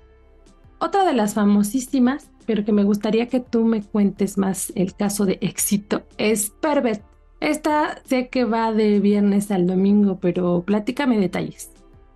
Otra 0.79 1.05
de 1.05 1.13
las 1.13 1.35
famosísimas, 1.35 2.31
pero 2.47 2.65
que 2.65 2.73
me 2.73 2.85
gustaría 2.85 3.29
que 3.29 3.41
tú 3.41 3.65
me 3.65 3.83
cuentes 3.83 4.39
más 4.39 4.73
el 4.77 4.95
caso 4.95 5.25
de 5.27 5.39
éxito, 5.41 6.03
es 6.19 6.51
Pervert. 6.61 7.03
Esta 7.41 8.01
sé 8.05 8.29
que 8.29 8.45
va 8.45 8.73
de 8.73 9.01
viernes 9.01 9.51
al 9.51 9.67
domingo, 9.67 10.19
pero 10.21 10.63
platícame 10.63 11.19
detalles. 11.19 11.71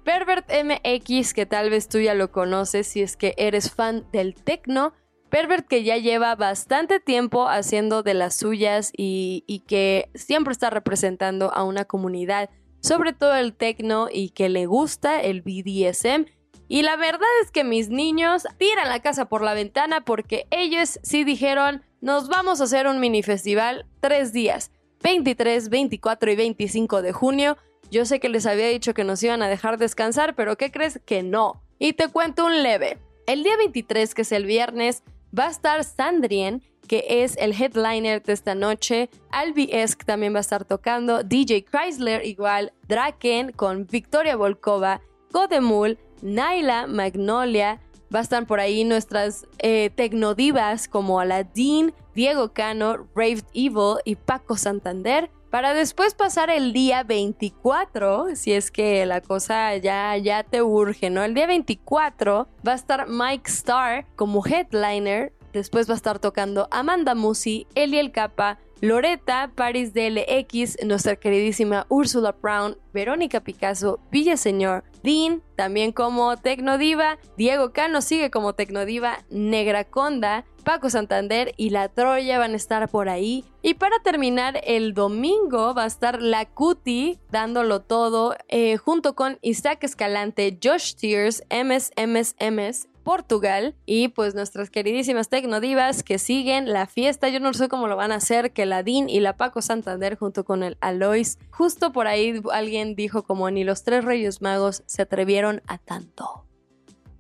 Pervert 0.05 0.49
MX, 0.51 1.35
que 1.35 1.45
tal 1.45 1.69
vez 1.69 1.89
tú 1.89 1.99
ya 1.99 2.15
lo 2.15 2.33
conoces 2.33 2.87
si 2.87 3.03
es 3.03 3.17
que 3.17 3.35
eres 3.37 3.71
fan 3.71 4.07
del 4.11 4.35
techno. 4.35 4.95
Pervert 5.29 5.69
que 5.69 5.85
ya 5.85 5.99
lleva 5.99 6.35
bastante 6.35 6.99
tiempo 6.99 7.47
haciendo 7.47 8.03
de 8.03 8.15
las 8.15 8.35
suyas 8.37 8.91
y, 8.97 9.45
y, 9.47 9.61
que 9.61 10.09
siempre 10.15 10.53
está 10.53 10.71
representando 10.71 11.53
a 11.53 11.65
una 11.65 11.85
comunidad, 11.85 12.49
sobre 12.81 13.13
todo 13.13 13.35
el 13.35 13.53
techno 13.53 14.09
y 14.11 14.31
que 14.31 14.49
le 14.49 14.65
gusta 14.65 15.21
el 15.21 15.43
BDSM 15.43 16.25
y 16.69 16.83
la 16.83 16.97
verdad 16.97 17.29
es 17.43 17.51
que 17.51 17.65
mis 17.65 17.89
niños 17.89 18.47
tiran 18.59 18.89
la 18.89 19.01
casa 19.01 19.25
por 19.25 19.43
la 19.43 19.55
ventana 19.55 20.05
porque 20.05 20.47
ellos 20.51 21.01
sí 21.03 21.25
dijeron, 21.25 21.83
nos 22.01 22.29
vamos 22.29 22.61
a 22.61 22.65
hacer 22.65 22.87
un 22.87 23.01
mini 23.01 23.23
festival 23.23 23.87
tres 24.01 24.33
días, 24.33 24.71
23, 25.03 25.71
24 25.71 26.31
y 26.31 26.37
25 26.37 27.03
de 27.03 27.13
junio. 27.13 27.57
Yo 27.91 28.05
sé 28.05 28.21
que 28.21 28.29
les 28.29 28.45
había 28.45 28.69
dicho 28.69 28.93
que 28.93 29.05
nos 29.05 29.23
iban 29.23 29.43
a 29.43 29.49
dejar 29.49 29.79
descansar, 29.79 30.35
pero 30.35 30.57
¿qué 30.57 30.71
crees 30.71 31.01
que 31.05 31.23
no? 31.23 31.63
Y 31.79 31.95
te 31.95 32.09
cuento 32.09 32.45
un 32.45 32.63
leve. 32.63 32.99
El 33.27 33.43
día 33.43 33.57
23, 33.57 34.15
que 34.15 34.23
es 34.23 34.33
el 34.33 34.45
viernes, 34.45 35.03
va 35.37 35.47
a 35.47 35.51
estar 35.51 35.85
Sandrien, 35.85 36.63
que 36.87 37.05
es 37.09 37.37
el 37.39 37.53
headliner 37.53 38.23
de 38.23 38.33
esta 38.33 38.55
noche. 38.55 39.09
Albi 39.31 39.69
Esk 39.73 40.05
también 40.05 40.35
va 40.35 40.39
a 40.39 40.41
estar 40.41 40.65
tocando. 40.65 41.23
DJ 41.23 41.65
Chrysler 41.65 42.25
igual. 42.27 42.73
Draken 42.89 43.53
con 43.53 43.87
Victoria 43.87 44.37
Volkova. 44.37 45.01
Godemul. 45.31 45.99
Naila, 46.23 46.87
Magnolia, 46.87 47.81
va 48.15 48.21
a 48.21 48.23
estar 48.23 48.47
por 48.47 48.61
ahí 48.61 48.85
nuestras 48.85 49.47
eh, 49.59 49.91
tecnodivas 49.95 50.89
como 50.89 51.21
Aladdin, 51.21 51.93
Diego 52.15 52.53
Cano, 52.53 53.07
Raved 53.15 53.45
Evil 53.55 53.97
y 54.05 54.17
Paco 54.17 54.57
Santander. 54.57 55.31
Para 55.51 55.73
después 55.73 56.15
pasar 56.15 56.51
el 56.51 56.75
día 56.75 57.05
24, 57.05 58.37
si 58.37 58.53
es 58.53 58.71
que 58.71 59.07
la 59.07 59.23
cosa 59.23 59.75
ya, 59.79 60.15
ya 60.19 60.43
te 60.43 60.61
urge, 60.61 61.09
¿no? 61.09 61.25
El 61.25 61.33
día 61.33 61.47
24 61.47 62.49
va 62.67 62.73
a 62.73 62.75
estar 62.75 63.09
Mike 63.09 63.51
Starr 63.51 64.05
como 64.15 64.45
headliner. 64.45 65.33
Después 65.53 65.89
va 65.89 65.95
a 65.95 65.97
estar 65.97 66.19
tocando 66.19 66.69
Amanda 66.71 67.15
Musi, 67.15 67.67
Eliel 67.75 68.13
Capa, 68.13 68.59
Loreta, 68.81 69.51
Paris 69.57 69.93
DLX, 69.93 70.85
nuestra 70.85 71.17
queridísima 71.17 71.87
Ursula 71.89 72.33
Brown, 72.41 72.77
Verónica 72.93 73.41
Picasso, 73.41 73.99
Villaseñor, 74.13 74.85
Dean, 75.03 75.43
también 75.57 75.91
como 75.91 76.37
Tecnodiva, 76.37 77.19
Diego 77.37 77.73
Cano 77.73 78.03
sigue 78.03 78.31
como 78.31 78.53
Tecnodiva, 78.53 79.19
Negra 79.31 79.83
Conda, 79.83 80.45
Paco 80.63 80.91
Santander 80.91 81.55
y 81.57 81.71
La 81.71 81.89
Troya 81.89 82.39
van 82.39 82.53
a 82.53 82.57
estar 82.57 82.89
por 82.89 83.09
ahí. 83.09 83.45
Y 83.63 83.75
para 83.75 83.99
terminar, 84.01 84.61
el 84.65 84.95
domingo 84.95 85.75
va 85.75 85.85
a 85.85 85.87
estar 85.87 86.23
La 86.23 86.45
Cuti 86.45 87.19
dándolo 87.31 87.81
todo 87.81 88.37
eh, 88.49 88.77
junto 88.77 89.15
con 89.15 89.39
Isaac 89.43 89.83
Escalante, 89.83 90.57
Josh 90.63 90.95
Tears, 90.95 91.43
MS, 91.51 91.91
MS, 91.97 92.37
MS 92.39 92.89
Portugal 93.09 93.75
y 93.87 94.09
pues 94.09 94.35
nuestras 94.35 94.69
queridísimas 94.69 95.31
tecnodivas 95.31 96.03
que 96.03 96.19
siguen 96.19 96.71
la 96.71 96.87
fiesta. 96.87 97.31
Yo 97.31 97.41
no 97.41 97.55
sé 97.55 97.69
cómo 97.69 97.89
lo 97.89 97.97
van 97.97 98.13
a 98.13 98.17
hacer, 98.17 98.53
que 98.53 98.67
la 98.67 98.83
Dean 98.83 99.09
y 99.09 99.21
la 99.21 99.39
Paco 99.39 99.63
Santander 99.63 100.19
junto 100.19 100.45
con 100.45 100.63
el 100.63 100.77
Alois. 100.83 101.39
Justo 101.51 101.91
por 101.91 102.07
ahí 102.07 102.43
alguien 102.53 102.97
dijo 102.97 103.23
como 103.23 103.51
ni 103.51 103.65
los 103.65 103.83
tres 103.83 104.05
Reyes 104.05 104.43
Magos 104.43 104.83
se 104.85 105.01
atrevieron 105.01 105.63
a 105.67 105.79
tanto. 105.79 106.45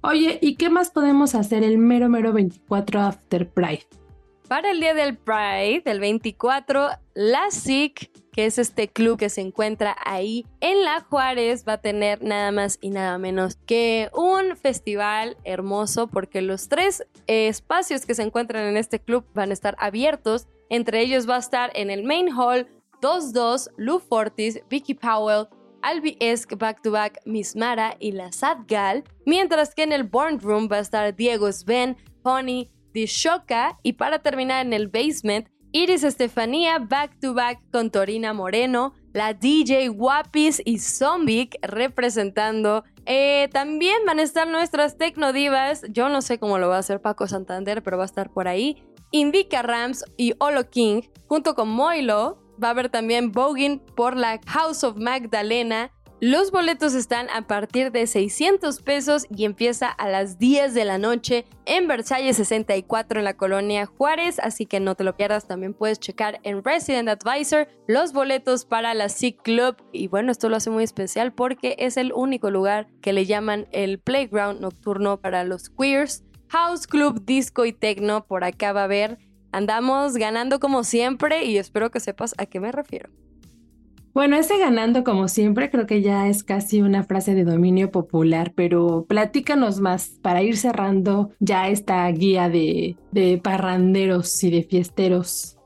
Oye, 0.02 0.38
¿y 0.42 0.56
qué 0.56 0.68
más 0.68 0.90
podemos 0.90 1.34
hacer 1.34 1.64
el 1.64 1.78
mero 1.78 2.10
mero 2.10 2.34
24 2.34 3.00
After 3.00 3.48
Pride? 3.48 3.86
Para 4.48 4.70
el 4.70 4.80
día 4.80 4.94
del 4.94 5.16
Pride, 5.16 5.82
del 5.84 6.00
24, 6.00 6.88
la 7.14 7.50
SIC 7.50 8.10
que 8.38 8.46
es 8.46 8.56
este 8.56 8.86
club 8.86 9.18
que 9.18 9.30
se 9.30 9.40
encuentra 9.40 9.96
ahí 10.04 10.46
en 10.60 10.84
La 10.84 11.00
Juárez, 11.00 11.64
va 11.66 11.72
a 11.72 11.80
tener 11.80 12.22
nada 12.22 12.52
más 12.52 12.78
y 12.80 12.90
nada 12.90 13.18
menos 13.18 13.56
que 13.66 14.10
un 14.14 14.56
festival 14.56 15.36
hermoso 15.42 16.06
porque 16.06 16.40
los 16.40 16.68
tres 16.68 17.04
espacios 17.26 18.06
que 18.06 18.14
se 18.14 18.22
encuentran 18.22 18.62
en 18.66 18.76
este 18.76 19.00
club 19.00 19.24
van 19.34 19.50
a 19.50 19.54
estar 19.54 19.74
abiertos. 19.80 20.46
Entre 20.70 21.00
ellos 21.00 21.28
va 21.28 21.34
a 21.34 21.40
estar 21.40 21.72
en 21.74 21.90
el 21.90 22.04
Main 22.04 22.28
Hall 22.32 22.68
22 23.02 23.70
Lou 23.76 23.98
Fortis, 23.98 24.60
Vicky 24.70 24.94
Powell, 24.94 25.48
Albi 25.82 26.16
Esk 26.20 26.56
Back 26.56 26.80
to 26.82 26.92
Back, 26.92 27.18
Miss 27.24 27.56
Mara 27.56 27.96
y 27.98 28.12
la 28.12 28.30
Sad 28.30 28.58
Gal, 28.68 29.02
mientras 29.26 29.74
que 29.74 29.82
en 29.82 29.90
el 29.90 30.04
Born 30.04 30.38
Room 30.38 30.68
va 30.70 30.76
a 30.76 30.80
estar 30.82 31.16
Diego 31.16 31.50
Sven, 31.50 31.96
Pony, 32.22 32.68
Dishoka 32.98 33.78
y 33.82 33.94
para 33.94 34.18
terminar 34.18 34.66
en 34.66 34.72
el 34.72 34.88
basement 34.88 35.48
Iris 35.72 36.02
Estefanía 36.02 36.78
back 36.78 37.20
to 37.20 37.34
back 37.34 37.60
con 37.70 37.90
Torina 37.90 38.32
Moreno, 38.32 38.94
la 39.12 39.34
DJ 39.34 39.88
Guapis 39.88 40.62
y 40.64 40.78
Zombic 40.78 41.58
representando. 41.62 42.84
Eh, 43.04 43.48
también 43.52 43.98
van 44.06 44.18
a 44.18 44.22
estar 44.22 44.48
nuestras 44.48 44.96
Tecnodivas. 44.96 45.82
Yo 45.90 46.08
no 46.08 46.22
sé 46.22 46.38
cómo 46.38 46.58
lo 46.58 46.68
va 46.68 46.76
a 46.76 46.80
hacer 46.80 47.00
Paco 47.00 47.26
Santander, 47.26 47.82
pero 47.82 47.98
va 47.98 48.04
a 48.04 48.06
estar 48.06 48.30
por 48.30 48.48
ahí. 48.48 48.82
Indica 49.10 49.62
Rams 49.62 50.04
y 50.16 50.34
Olo 50.38 50.68
King, 50.70 51.02
junto 51.26 51.54
con 51.54 51.68
Moilo. 51.68 52.42
Va 52.62 52.68
a 52.68 52.70
haber 52.72 52.88
también 52.88 53.30
Bogin 53.30 53.78
por 53.94 54.16
la 54.16 54.40
House 54.46 54.84
of 54.84 54.96
Magdalena. 54.96 55.92
Los 56.20 56.50
boletos 56.50 56.94
están 56.94 57.30
a 57.30 57.46
partir 57.46 57.92
de 57.92 58.04
600 58.08 58.82
pesos 58.82 59.26
y 59.30 59.44
empieza 59.44 59.88
a 59.88 60.08
las 60.08 60.36
10 60.40 60.74
de 60.74 60.84
la 60.84 60.98
noche 60.98 61.44
en 61.64 61.86
Versalles 61.86 62.36
64 62.38 63.20
en 63.20 63.24
la 63.24 63.36
colonia 63.36 63.86
Juárez, 63.86 64.40
así 64.40 64.66
que 64.66 64.80
no 64.80 64.96
te 64.96 65.04
lo 65.04 65.16
pierdas. 65.16 65.46
También 65.46 65.74
puedes 65.74 66.00
checar 66.00 66.40
en 66.42 66.64
Resident 66.64 67.08
Advisor 67.08 67.68
los 67.86 68.12
boletos 68.12 68.64
para 68.64 68.94
la 68.94 69.08
Sick 69.08 69.40
Club. 69.42 69.76
Y 69.92 70.08
bueno, 70.08 70.32
esto 70.32 70.48
lo 70.48 70.56
hace 70.56 70.70
muy 70.70 70.82
especial 70.82 71.32
porque 71.32 71.76
es 71.78 71.96
el 71.96 72.12
único 72.12 72.50
lugar 72.50 72.88
que 73.00 73.12
le 73.12 73.24
llaman 73.24 73.68
el 73.70 74.00
playground 74.00 74.60
nocturno 74.60 75.20
para 75.20 75.44
los 75.44 75.70
queers. 75.70 76.24
House 76.48 76.88
Club, 76.88 77.24
Disco 77.24 77.64
y 77.64 77.72
Techno 77.72 78.26
por 78.26 78.42
acá 78.42 78.72
va 78.72 78.80
a 78.80 78.84
haber 78.84 79.18
andamos 79.52 80.16
ganando 80.16 80.58
como 80.58 80.82
siempre 80.82 81.44
y 81.44 81.58
espero 81.58 81.92
que 81.92 82.00
sepas 82.00 82.34
a 82.38 82.46
qué 82.46 82.58
me 82.58 82.72
refiero. 82.72 83.08
Bueno, 84.18 84.34
ese 84.34 84.58
ganando 84.58 85.04
como 85.04 85.28
siempre 85.28 85.70
creo 85.70 85.86
que 85.86 86.02
ya 86.02 86.26
es 86.26 86.42
casi 86.42 86.82
una 86.82 87.04
frase 87.04 87.36
de 87.36 87.44
dominio 87.44 87.92
popular, 87.92 88.52
pero 88.52 89.06
platícanos 89.08 89.78
más 89.78 90.18
para 90.20 90.42
ir 90.42 90.56
cerrando 90.56 91.30
ya 91.38 91.68
esta 91.68 92.08
guía 92.08 92.48
de, 92.48 92.96
de 93.12 93.38
parranderos 93.40 94.42
y 94.42 94.50
de 94.50 94.64
fiesteros. 94.64 95.56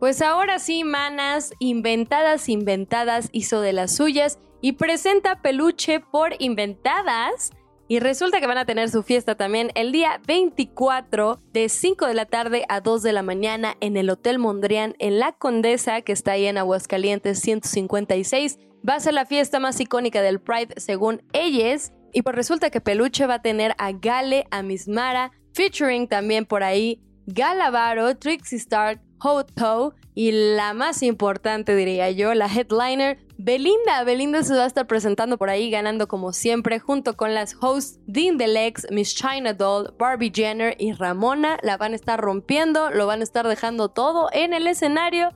Pues 0.00 0.22
ahora 0.22 0.58
sí, 0.58 0.84
manas, 0.84 1.52
inventadas, 1.58 2.48
inventadas, 2.48 3.28
hizo 3.32 3.60
de 3.60 3.74
las 3.74 3.96
suyas 3.96 4.38
y 4.62 4.72
presenta 4.72 5.42
peluche 5.42 6.00
por 6.00 6.32
inventadas 6.38 7.50
y 7.88 8.00
resulta 8.00 8.38
que 8.38 8.46
van 8.46 8.58
a 8.58 8.66
tener 8.66 8.90
su 8.90 9.02
fiesta 9.02 9.34
también 9.34 9.70
el 9.74 9.92
día 9.92 10.20
24 10.26 11.40
de 11.52 11.70
5 11.70 12.06
de 12.06 12.14
la 12.14 12.26
tarde 12.26 12.66
a 12.68 12.80
2 12.80 13.02
de 13.02 13.14
la 13.14 13.22
mañana 13.22 13.76
en 13.80 13.96
el 13.96 14.10
Hotel 14.10 14.38
Mondrian 14.38 14.94
en 14.98 15.18
La 15.18 15.32
Condesa, 15.32 16.02
que 16.02 16.12
está 16.12 16.32
ahí 16.32 16.46
en 16.46 16.58
Aguascalientes 16.58 17.40
156. 17.40 18.58
Va 18.86 18.94
a 18.96 19.00
ser 19.00 19.14
la 19.14 19.24
fiesta 19.24 19.58
más 19.58 19.80
icónica 19.80 20.20
del 20.20 20.38
Pride 20.38 20.74
según 20.76 21.22
ellos. 21.32 21.92
Y 22.12 22.22
pues 22.22 22.36
resulta 22.36 22.68
que 22.70 22.82
Peluche 22.82 23.26
va 23.26 23.34
a 23.34 23.42
tener 23.42 23.74
a 23.78 23.92
Gale, 23.92 24.46
a 24.50 24.62
Mismara, 24.62 25.32
featuring 25.54 26.08
también 26.08 26.44
por 26.44 26.62
ahí 26.62 27.02
Galavaro, 27.26 28.16
Trixie 28.16 28.58
Stark, 28.58 29.00
Hoto 29.20 29.94
y 30.14 30.32
la 30.32 30.74
más 30.74 31.02
importante 31.02 31.76
diría 31.76 32.10
yo, 32.10 32.34
la 32.34 32.46
headliner 32.46 33.18
Belinda. 33.36 34.02
Belinda 34.04 34.42
se 34.42 34.54
va 34.54 34.64
a 34.64 34.66
estar 34.66 34.86
presentando 34.86 35.38
por 35.38 35.48
ahí 35.48 35.70
ganando 35.70 36.08
como 36.08 36.32
siempre 36.32 36.80
junto 36.80 37.16
con 37.16 37.34
las 37.34 37.56
hosts 37.60 38.00
Dean 38.06 38.36
Delex, 38.36 38.86
Miss 38.90 39.14
China 39.14 39.54
Doll, 39.54 39.94
Barbie 39.98 40.32
Jenner 40.34 40.74
y 40.78 40.92
Ramona. 40.92 41.58
La 41.62 41.76
van 41.76 41.92
a 41.92 41.96
estar 41.96 42.20
rompiendo, 42.20 42.90
lo 42.90 43.06
van 43.06 43.20
a 43.20 43.24
estar 43.24 43.46
dejando 43.46 43.90
todo 43.90 44.28
en 44.32 44.54
el 44.54 44.66
escenario. 44.66 45.30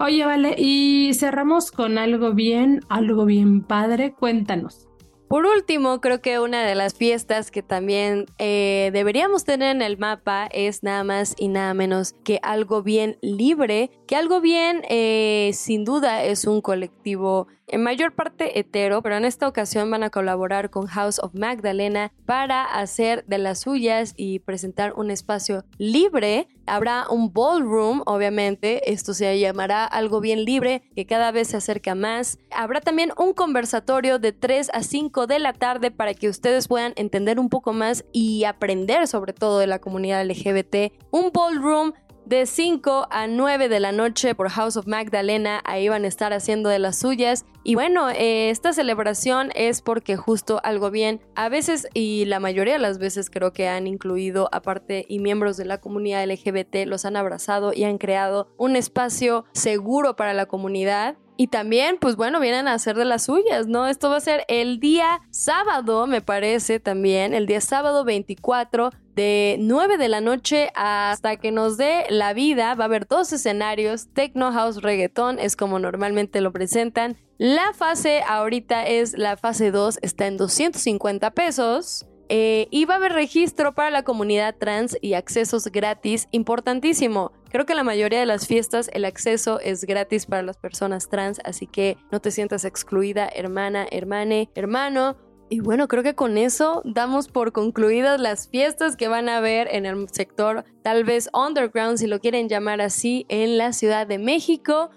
Oye, 0.00 0.24
vale, 0.24 0.54
y 0.58 1.12
cerramos 1.14 1.72
con 1.72 1.98
algo 1.98 2.32
bien, 2.32 2.80
algo 2.88 3.24
bien 3.24 3.62
padre. 3.62 4.12
Cuéntanos. 4.12 4.87
Por 5.28 5.44
último, 5.44 6.00
creo 6.00 6.22
que 6.22 6.40
una 6.40 6.64
de 6.64 6.74
las 6.74 6.94
fiestas 6.94 7.50
que 7.50 7.62
también 7.62 8.24
eh, 8.38 8.88
deberíamos 8.94 9.44
tener 9.44 9.76
en 9.76 9.82
el 9.82 9.98
mapa 9.98 10.48
es 10.50 10.82
nada 10.82 11.04
más 11.04 11.34
y 11.36 11.48
nada 11.48 11.74
menos 11.74 12.14
que 12.24 12.40
algo 12.42 12.82
bien 12.82 13.18
libre, 13.20 13.90
que 14.08 14.16
algo 14.16 14.40
bien 14.40 14.82
eh, 14.88 15.50
sin 15.52 15.84
duda 15.84 16.24
es 16.24 16.46
un 16.46 16.62
colectivo 16.62 17.46
en 17.66 17.82
mayor 17.82 18.14
parte 18.14 18.58
hetero, 18.58 19.02
pero 19.02 19.16
en 19.16 19.26
esta 19.26 19.46
ocasión 19.46 19.90
van 19.90 20.02
a 20.02 20.08
colaborar 20.08 20.70
con 20.70 20.86
House 20.86 21.18
of 21.18 21.34
Magdalena 21.34 22.10
para 22.24 22.64
hacer 22.64 23.26
de 23.26 23.36
las 23.36 23.60
suyas 23.60 24.14
y 24.16 24.38
presentar 24.38 24.94
un 24.94 25.10
espacio 25.10 25.66
libre. 25.76 26.48
Habrá 26.64 27.06
un 27.10 27.30
ballroom, 27.34 28.02
obviamente, 28.06 28.90
esto 28.90 29.12
se 29.12 29.38
llamará 29.38 29.84
algo 29.84 30.20
bien 30.20 30.46
libre, 30.46 30.82
que 30.96 31.04
cada 31.04 31.30
vez 31.30 31.48
se 31.48 31.58
acerca 31.58 31.94
más. 31.94 32.38
Habrá 32.50 32.80
también 32.80 33.12
un 33.18 33.34
conversatorio 33.34 34.18
de 34.18 34.32
3 34.32 34.70
a 34.72 34.82
5 34.82 35.26
de 35.26 35.38
la 35.38 35.52
tarde 35.52 35.90
para 35.90 36.14
que 36.14 36.30
ustedes 36.30 36.68
puedan 36.68 36.94
entender 36.96 37.38
un 37.38 37.50
poco 37.50 37.74
más 37.74 38.06
y 38.12 38.44
aprender 38.44 39.06
sobre 39.06 39.34
todo 39.34 39.58
de 39.58 39.66
la 39.66 39.78
comunidad 39.78 40.24
LGBT. 40.24 40.94
Un 41.10 41.30
ballroom 41.34 41.92
de 42.28 42.44
5 42.44 43.08
a 43.10 43.26
9 43.26 43.70
de 43.70 43.80
la 43.80 43.90
noche 43.90 44.34
por 44.34 44.50
House 44.50 44.76
of 44.76 44.86
Magdalena. 44.86 45.62
Ahí 45.64 45.88
van 45.88 46.04
a 46.04 46.08
estar 46.08 46.34
haciendo 46.34 46.68
de 46.68 46.78
las 46.78 46.98
suyas. 46.98 47.46
Y 47.64 47.74
bueno, 47.74 48.10
eh, 48.10 48.50
esta 48.50 48.74
celebración 48.74 49.50
es 49.54 49.80
porque 49.80 50.16
justo 50.16 50.60
algo 50.62 50.90
bien, 50.90 51.22
a 51.34 51.48
veces 51.48 51.88
y 51.94 52.26
la 52.26 52.38
mayoría 52.38 52.74
de 52.74 52.80
las 52.80 52.98
veces 52.98 53.30
creo 53.30 53.54
que 53.54 53.68
han 53.68 53.86
incluido 53.86 54.50
aparte 54.52 55.06
y 55.08 55.20
miembros 55.20 55.56
de 55.56 55.64
la 55.64 55.80
comunidad 55.80 56.26
LGBT, 56.26 56.86
los 56.86 57.06
han 57.06 57.16
abrazado 57.16 57.72
y 57.72 57.84
han 57.84 57.96
creado 57.96 58.48
un 58.58 58.76
espacio 58.76 59.46
seguro 59.52 60.14
para 60.14 60.34
la 60.34 60.46
comunidad. 60.46 61.16
Y 61.40 61.46
también, 61.46 61.98
pues 62.00 62.16
bueno, 62.16 62.40
vienen 62.40 62.66
a 62.66 62.74
hacer 62.74 62.96
de 62.96 63.04
las 63.04 63.22
suyas, 63.22 63.68
¿no? 63.68 63.86
Esto 63.86 64.10
va 64.10 64.16
a 64.16 64.20
ser 64.20 64.44
el 64.48 64.80
día 64.80 65.20
sábado, 65.30 66.08
me 66.08 66.20
parece 66.20 66.80
también, 66.80 67.32
el 67.32 67.46
día 67.46 67.60
sábado 67.60 68.04
24 68.04 68.90
de 69.14 69.54
9 69.60 69.98
de 69.98 70.08
la 70.08 70.20
noche 70.20 70.70
hasta 70.74 71.36
que 71.36 71.52
nos 71.52 71.76
dé 71.76 72.06
la 72.10 72.32
vida. 72.32 72.74
Va 72.74 72.84
a 72.84 72.86
haber 72.86 73.06
dos 73.06 73.32
escenarios, 73.32 74.08
Techno 74.12 74.50
House 74.50 74.82
Reggaeton 74.82 75.38
es 75.38 75.54
como 75.54 75.78
normalmente 75.78 76.40
lo 76.40 76.52
presentan. 76.52 77.16
La 77.36 77.72
fase 77.72 78.22
ahorita 78.26 78.84
es 78.84 79.16
la 79.16 79.36
fase 79.36 79.70
2, 79.70 80.00
está 80.02 80.26
en 80.26 80.38
250 80.38 81.30
pesos. 81.30 82.04
Eh, 82.28 82.68
y 82.70 82.84
va 82.84 82.94
a 82.94 82.96
haber 82.98 83.12
registro 83.12 83.74
para 83.74 83.90
la 83.90 84.02
comunidad 84.02 84.56
trans 84.58 84.96
y 85.00 85.14
accesos 85.14 85.66
gratis, 85.68 86.28
importantísimo. 86.30 87.32
Creo 87.50 87.64
que 87.64 87.74
la 87.74 87.84
mayoría 87.84 88.20
de 88.20 88.26
las 88.26 88.46
fiestas 88.46 88.90
el 88.92 89.06
acceso 89.06 89.60
es 89.60 89.84
gratis 89.84 90.26
para 90.26 90.42
las 90.42 90.58
personas 90.58 91.08
trans, 91.08 91.40
así 91.44 91.66
que 91.66 91.96
no 92.12 92.20
te 92.20 92.30
sientas 92.30 92.66
excluida, 92.66 93.28
hermana, 93.34 93.86
hermane, 93.90 94.50
hermano. 94.54 95.16
Y 95.50 95.60
bueno, 95.60 95.88
creo 95.88 96.02
que 96.02 96.14
con 96.14 96.36
eso 96.36 96.82
damos 96.84 97.28
por 97.28 97.52
concluidas 97.52 98.20
las 98.20 98.48
fiestas 98.48 98.96
que 98.96 99.08
van 99.08 99.30
a 99.30 99.38
haber 99.38 99.74
en 99.74 99.86
el 99.86 100.06
sector 100.10 100.64
tal 100.82 101.04
vez 101.04 101.30
underground, 101.32 101.96
si 101.96 102.06
lo 102.06 102.20
quieren 102.20 102.50
llamar 102.50 102.82
así, 102.82 103.24
en 103.30 103.56
la 103.56 103.72
Ciudad 103.72 104.06
de 104.06 104.18
México. 104.18 104.90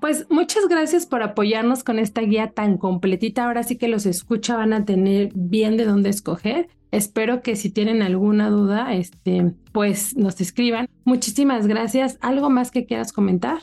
Pues 0.00 0.26
muchas 0.30 0.68
gracias 0.68 1.06
por 1.06 1.22
apoyarnos 1.22 1.84
con 1.84 1.98
esta 1.98 2.20
guía 2.22 2.50
tan 2.50 2.78
completita. 2.78 3.44
Ahora 3.44 3.62
sí 3.62 3.76
que 3.76 3.88
los 3.88 4.06
escucha 4.06 4.56
van 4.56 4.72
a 4.72 4.84
tener 4.84 5.30
bien 5.34 5.76
de 5.76 5.84
dónde 5.84 6.10
escoger. 6.10 6.68
Espero 6.90 7.42
que 7.42 7.56
si 7.56 7.70
tienen 7.70 8.02
alguna 8.02 8.48
duda, 8.50 8.94
este, 8.94 9.52
pues 9.72 10.16
nos 10.16 10.40
escriban. 10.40 10.88
Muchísimas 11.04 11.66
gracias. 11.66 12.18
¿Algo 12.20 12.50
más 12.50 12.70
que 12.70 12.86
quieras 12.86 13.12
comentar? 13.12 13.58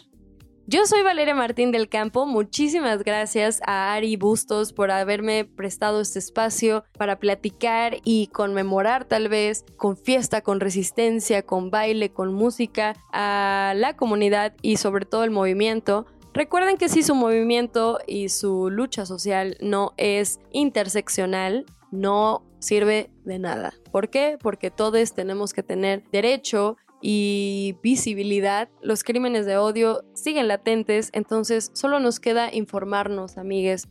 Yo 0.65 0.85
soy 0.85 1.01
Valeria 1.03 1.35
Martín 1.35 1.73
del 1.73 1.89
Campo. 1.89 2.25
Muchísimas 2.25 3.03
gracias 3.03 3.59
a 3.67 3.93
Ari 3.93 4.15
Bustos 4.15 4.71
por 4.71 4.91
haberme 4.91 5.43
prestado 5.43 5.99
este 5.99 6.19
espacio 6.19 6.85
para 6.97 7.19
platicar 7.19 7.97
y 8.05 8.27
conmemorar 8.27 9.03
tal 9.03 9.27
vez 9.27 9.65
con 9.75 9.97
fiesta, 9.97 10.39
con 10.39 10.61
resistencia, 10.61 11.43
con 11.43 11.69
baile, 11.69 12.11
con 12.11 12.33
música 12.33 12.95
a 13.11 13.73
la 13.75 13.97
comunidad 13.97 14.53
y 14.61 14.77
sobre 14.77 15.05
todo 15.05 15.25
el 15.25 15.31
movimiento. 15.31 16.05
Recuerden 16.33 16.77
que 16.77 16.89
si 16.89 17.03
su 17.03 17.13
movimiento 17.13 17.99
y 18.07 18.29
su 18.29 18.71
lucha 18.71 19.05
social 19.05 19.55
no 19.61 19.93
es 19.97 20.39
interseccional, 20.51 21.65
no 21.91 22.43
sirve 22.59 23.11
de 23.23 23.37
nada. 23.37 23.73
¿Por 23.91 24.09
qué? 24.09 24.37
Porque 24.41 24.71
todos 24.71 25.13
tenemos 25.13 25.53
que 25.53 25.61
tener 25.61 26.03
derecho 26.11 26.77
y 27.01 27.77
visibilidad, 27.83 28.69
los 28.81 29.03
crímenes 29.03 29.45
de 29.45 29.57
odio 29.57 30.05
siguen 30.15 30.47
latentes, 30.47 31.09
entonces 31.11 31.69
solo 31.73 31.99
nos 31.99 32.19
queda 32.19 32.49
informarnos, 32.51 33.37
amigues. 33.37 33.89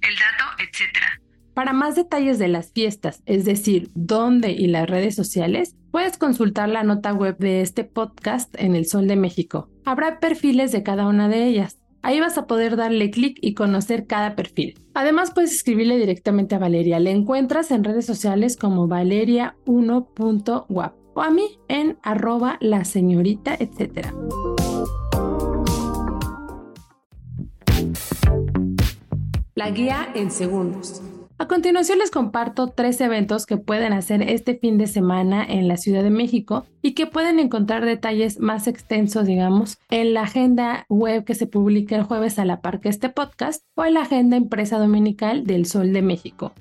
El 0.00 0.14
dato, 0.14 0.44
etc. 0.62 1.23
Para 1.54 1.72
más 1.72 1.94
detalles 1.94 2.38
de 2.40 2.48
las 2.48 2.72
fiestas, 2.72 3.22
es 3.26 3.44
decir, 3.44 3.92
dónde 3.94 4.50
y 4.50 4.66
las 4.66 4.90
redes 4.90 5.14
sociales, 5.14 5.76
puedes 5.92 6.18
consultar 6.18 6.68
la 6.68 6.82
nota 6.82 7.12
web 7.12 7.38
de 7.38 7.60
este 7.60 7.84
podcast 7.84 8.52
en 8.58 8.74
El 8.74 8.86
Sol 8.86 9.06
de 9.06 9.14
México. 9.14 9.70
Habrá 9.84 10.18
perfiles 10.18 10.72
de 10.72 10.82
cada 10.82 11.06
una 11.06 11.28
de 11.28 11.46
ellas. 11.46 11.78
Ahí 12.02 12.18
vas 12.18 12.38
a 12.38 12.48
poder 12.48 12.74
darle 12.76 13.12
clic 13.12 13.38
y 13.40 13.54
conocer 13.54 14.08
cada 14.08 14.34
perfil. 14.34 14.80
Además 14.94 15.30
puedes 15.30 15.54
escribirle 15.54 15.96
directamente 15.96 16.56
a 16.56 16.58
Valeria. 16.58 16.98
Le 16.98 17.12
encuentras 17.12 17.70
en 17.70 17.84
redes 17.84 18.04
sociales 18.04 18.56
como 18.56 18.88
valeria1.wap 18.88 20.94
o 21.14 21.22
a 21.22 21.30
mí 21.30 21.60
en 21.68 21.98
arroba 22.02 22.58
la 22.60 22.84
señorita, 22.84 23.54
etc. 23.54 24.08
La 29.54 29.70
guía 29.70 30.08
en 30.16 30.32
segundos. 30.32 31.00
A 31.36 31.48
continuación 31.48 31.98
les 31.98 32.12
comparto 32.12 32.68
tres 32.68 33.00
eventos 33.00 33.44
que 33.44 33.56
pueden 33.56 33.92
hacer 33.92 34.22
este 34.22 34.56
fin 34.56 34.78
de 34.78 34.86
semana 34.86 35.44
en 35.44 35.66
la 35.66 35.76
Ciudad 35.76 36.04
de 36.04 36.10
México 36.10 36.64
y 36.80 36.92
que 36.92 37.08
pueden 37.08 37.40
encontrar 37.40 37.84
detalles 37.84 38.38
más 38.38 38.68
extensos, 38.68 39.26
digamos, 39.26 39.78
en 39.90 40.14
la 40.14 40.22
agenda 40.22 40.86
web 40.88 41.24
que 41.24 41.34
se 41.34 41.48
publica 41.48 41.96
el 41.96 42.04
jueves 42.04 42.38
a 42.38 42.44
la 42.44 42.60
par 42.60 42.80
que 42.80 42.88
este 42.88 43.08
podcast 43.08 43.64
o 43.74 43.84
en 43.84 43.94
la 43.94 44.02
agenda 44.02 44.36
impresa 44.36 44.78
dominical 44.78 45.44
del 45.44 45.66
Sol 45.66 45.92
de 45.92 46.02
México. 46.02 46.52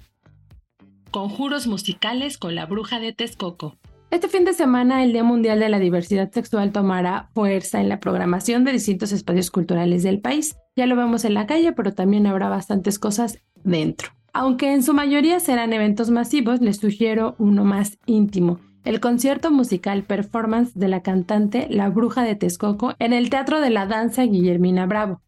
Conjuros 1.12 1.68
musicales 1.68 2.40
con 2.40 2.56
la 2.56 2.66
bruja 2.66 3.00
de 3.00 3.14
Texcoco. 3.14 3.78
Este 4.10 4.28
fin 4.28 4.44
de 4.44 4.54
semana 4.54 5.04
el 5.04 5.14
Día 5.14 5.24
Mundial 5.24 5.60
de 5.60 5.70
la 5.70 5.78
Diversidad 5.78 6.32
Sexual 6.32 6.72
tomará 6.72 7.30
fuerza 7.36 7.80
en 7.80 7.90
la 7.90 8.00
programación 8.00 8.64
de 8.64 8.72
distintos 8.72 9.12
espacios 9.12 9.52
culturales 9.52 10.02
del 10.02 10.20
país. 10.20 10.56
Ya 10.76 10.88
lo 10.88 10.96
vemos 10.96 11.26
en 11.26 11.36
la 11.36 11.46
calle, 11.46 11.74
pero 11.74 11.94
también 11.94 12.26
habrá 12.26 12.50
bastantes 12.50 12.98
cosas 12.98 13.38
dentro. 13.64 14.10
Aunque 14.36 14.74
en 14.74 14.82
su 14.82 14.96
mayoría 14.96 15.40
serán 15.40 15.74
eventos 15.74 16.10
masivos, 16.10 16.60
les 16.60 16.78
sugiero 16.78 17.36
uno 17.38 17.64
más 17.64 18.00
íntimo, 18.08 18.60
el 18.84 19.00
concierto 19.00 19.52
musical 19.52 20.04
performance 20.04 20.74
de 20.74 20.88
la 20.88 21.04
cantante 21.04 21.68
La 21.70 21.90
Bruja 21.90 22.24
de 22.24 22.34
Texcoco 22.36 22.96
en 22.98 23.14
el 23.14 23.30
Teatro 23.30 23.62
de 23.62 23.70
la 23.70 23.86
Danza 23.86 24.24
Guillermina 24.24 24.88
Bravo. 24.88 25.22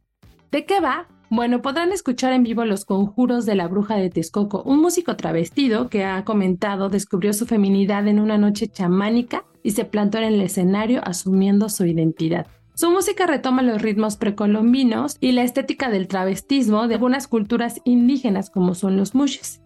¿De 0.51 0.65
qué 0.65 0.79
va? 0.79 1.07
Bueno, 1.29 1.61
podrán 1.61 1.91
escuchar 1.91 2.33
en 2.33 2.41
vivo 2.41 2.65
los 2.65 2.83
conjuros 2.83 3.45
de 3.45 3.53
la 3.53 3.67
bruja 3.67 3.95
de 3.95 4.09
Texcoco, 4.09 4.63
un 4.63 4.81
músico 4.81 5.15
travestido 5.15 5.87
que 5.87 6.03
ha 6.03 6.23
comentado 6.25 6.89
descubrió 6.89 7.31
su 7.33 7.45
feminidad 7.45 8.07
en 8.07 8.19
una 8.19 8.39
noche 8.39 8.67
chamánica 8.67 9.45
y 9.61 9.71
se 9.71 9.85
plantó 9.85 10.17
en 10.17 10.23
el 10.23 10.41
escenario 10.41 11.01
asumiendo 11.03 11.69
su 11.69 11.85
identidad. 11.85 12.47
Su 12.75 12.91
música 12.91 13.25
retoma 13.25 13.61
los 13.61 13.81
ritmos 13.81 14.17
precolombinos 14.17 15.15
y 15.21 15.31
la 15.31 15.43
estética 15.43 15.89
del 15.89 16.09
travestismo 16.09 16.89
de 16.89 16.95
algunas 16.95 17.29
culturas 17.29 17.79
indígenas 17.85 18.49
como 18.49 18.75
son 18.75 18.97
los 18.97 19.15
mushes. 19.15 19.61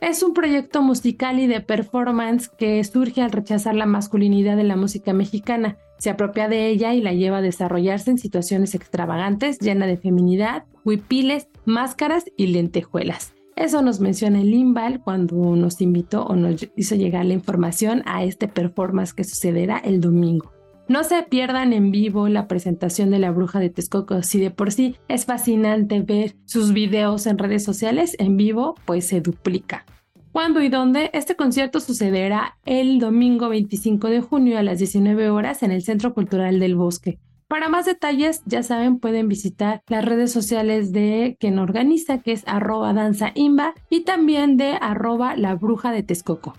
Es 0.00 0.22
un 0.22 0.32
proyecto 0.32 0.80
musical 0.80 1.38
y 1.38 1.46
de 1.46 1.60
performance 1.60 2.48
que 2.48 2.82
surge 2.82 3.20
al 3.20 3.30
rechazar 3.30 3.74
la 3.74 3.84
masculinidad 3.84 4.56
de 4.56 4.64
la 4.64 4.76
música 4.76 5.12
mexicana. 5.12 5.76
Se 5.98 6.08
apropia 6.08 6.48
de 6.48 6.68
ella 6.68 6.94
y 6.94 7.02
la 7.02 7.12
lleva 7.12 7.38
a 7.38 7.42
desarrollarse 7.42 8.10
en 8.10 8.16
situaciones 8.16 8.74
extravagantes, 8.74 9.58
llena 9.58 9.86
de 9.86 9.98
feminidad, 9.98 10.64
huipiles, 10.82 11.48
máscaras 11.66 12.24
y 12.38 12.46
lentejuelas. 12.46 13.34
Eso 13.54 13.82
nos 13.82 14.00
menciona 14.00 14.40
el 14.40 14.50
Limbal 14.50 15.02
cuando 15.02 15.34
nos 15.56 15.82
invitó 15.82 16.24
o 16.24 16.34
nos 16.34 16.66
hizo 16.74 16.94
llegar 16.94 17.26
la 17.26 17.34
información 17.34 18.02
a 18.06 18.24
este 18.24 18.48
performance 18.48 19.12
que 19.12 19.24
sucederá 19.24 19.76
el 19.76 20.00
domingo. 20.00 20.50
No 20.90 21.04
se 21.04 21.22
pierdan 21.22 21.72
en 21.72 21.92
vivo 21.92 22.28
la 22.28 22.48
presentación 22.48 23.12
de 23.12 23.20
la 23.20 23.30
bruja 23.30 23.60
de 23.60 23.70
Texcoco. 23.70 24.24
Si 24.24 24.40
de 24.40 24.50
por 24.50 24.72
sí 24.72 24.96
es 25.06 25.24
fascinante 25.24 26.00
ver 26.00 26.34
sus 26.46 26.72
videos 26.72 27.28
en 27.28 27.38
redes 27.38 27.62
sociales, 27.62 28.16
en 28.18 28.36
vivo 28.36 28.74
pues 28.86 29.06
se 29.06 29.20
duplica. 29.20 29.86
¿Cuándo 30.32 30.60
y 30.60 30.68
dónde? 30.68 31.08
Este 31.12 31.36
concierto 31.36 31.78
sucederá 31.78 32.58
el 32.64 32.98
domingo 32.98 33.48
25 33.48 34.08
de 34.08 34.20
junio 34.20 34.58
a 34.58 34.64
las 34.64 34.80
19 34.80 35.30
horas 35.30 35.62
en 35.62 35.70
el 35.70 35.82
Centro 35.82 36.12
Cultural 36.12 36.58
del 36.58 36.74
Bosque. 36.74 37.20
Para 37.46 37.68
más 37.68 37.86
detalles, 37.86 38.42
ya 38.46 38.64
saben, 38.64 38.98
pueden 38.98 39.28
visitar 39.28 39.82
las 39.86 40.04
redes 40.04 40.32
sociales 40.32 40.90
de 40.90 41.36
quien 41.38 41.60
organiza, 41.60 42.18
que 42.18 42.32
es 42.32 42.42
arroba 42.48 42.92
danzaimba, 42.94 43.74
y 43.90 44.00
también 44.00 44.56
de 44.56 44.72
arroba 44.80 45.36
la 45.36 45.54
bruja 45.54 45.92
de 45.92 46.02
Texcoco. 46.02 46.56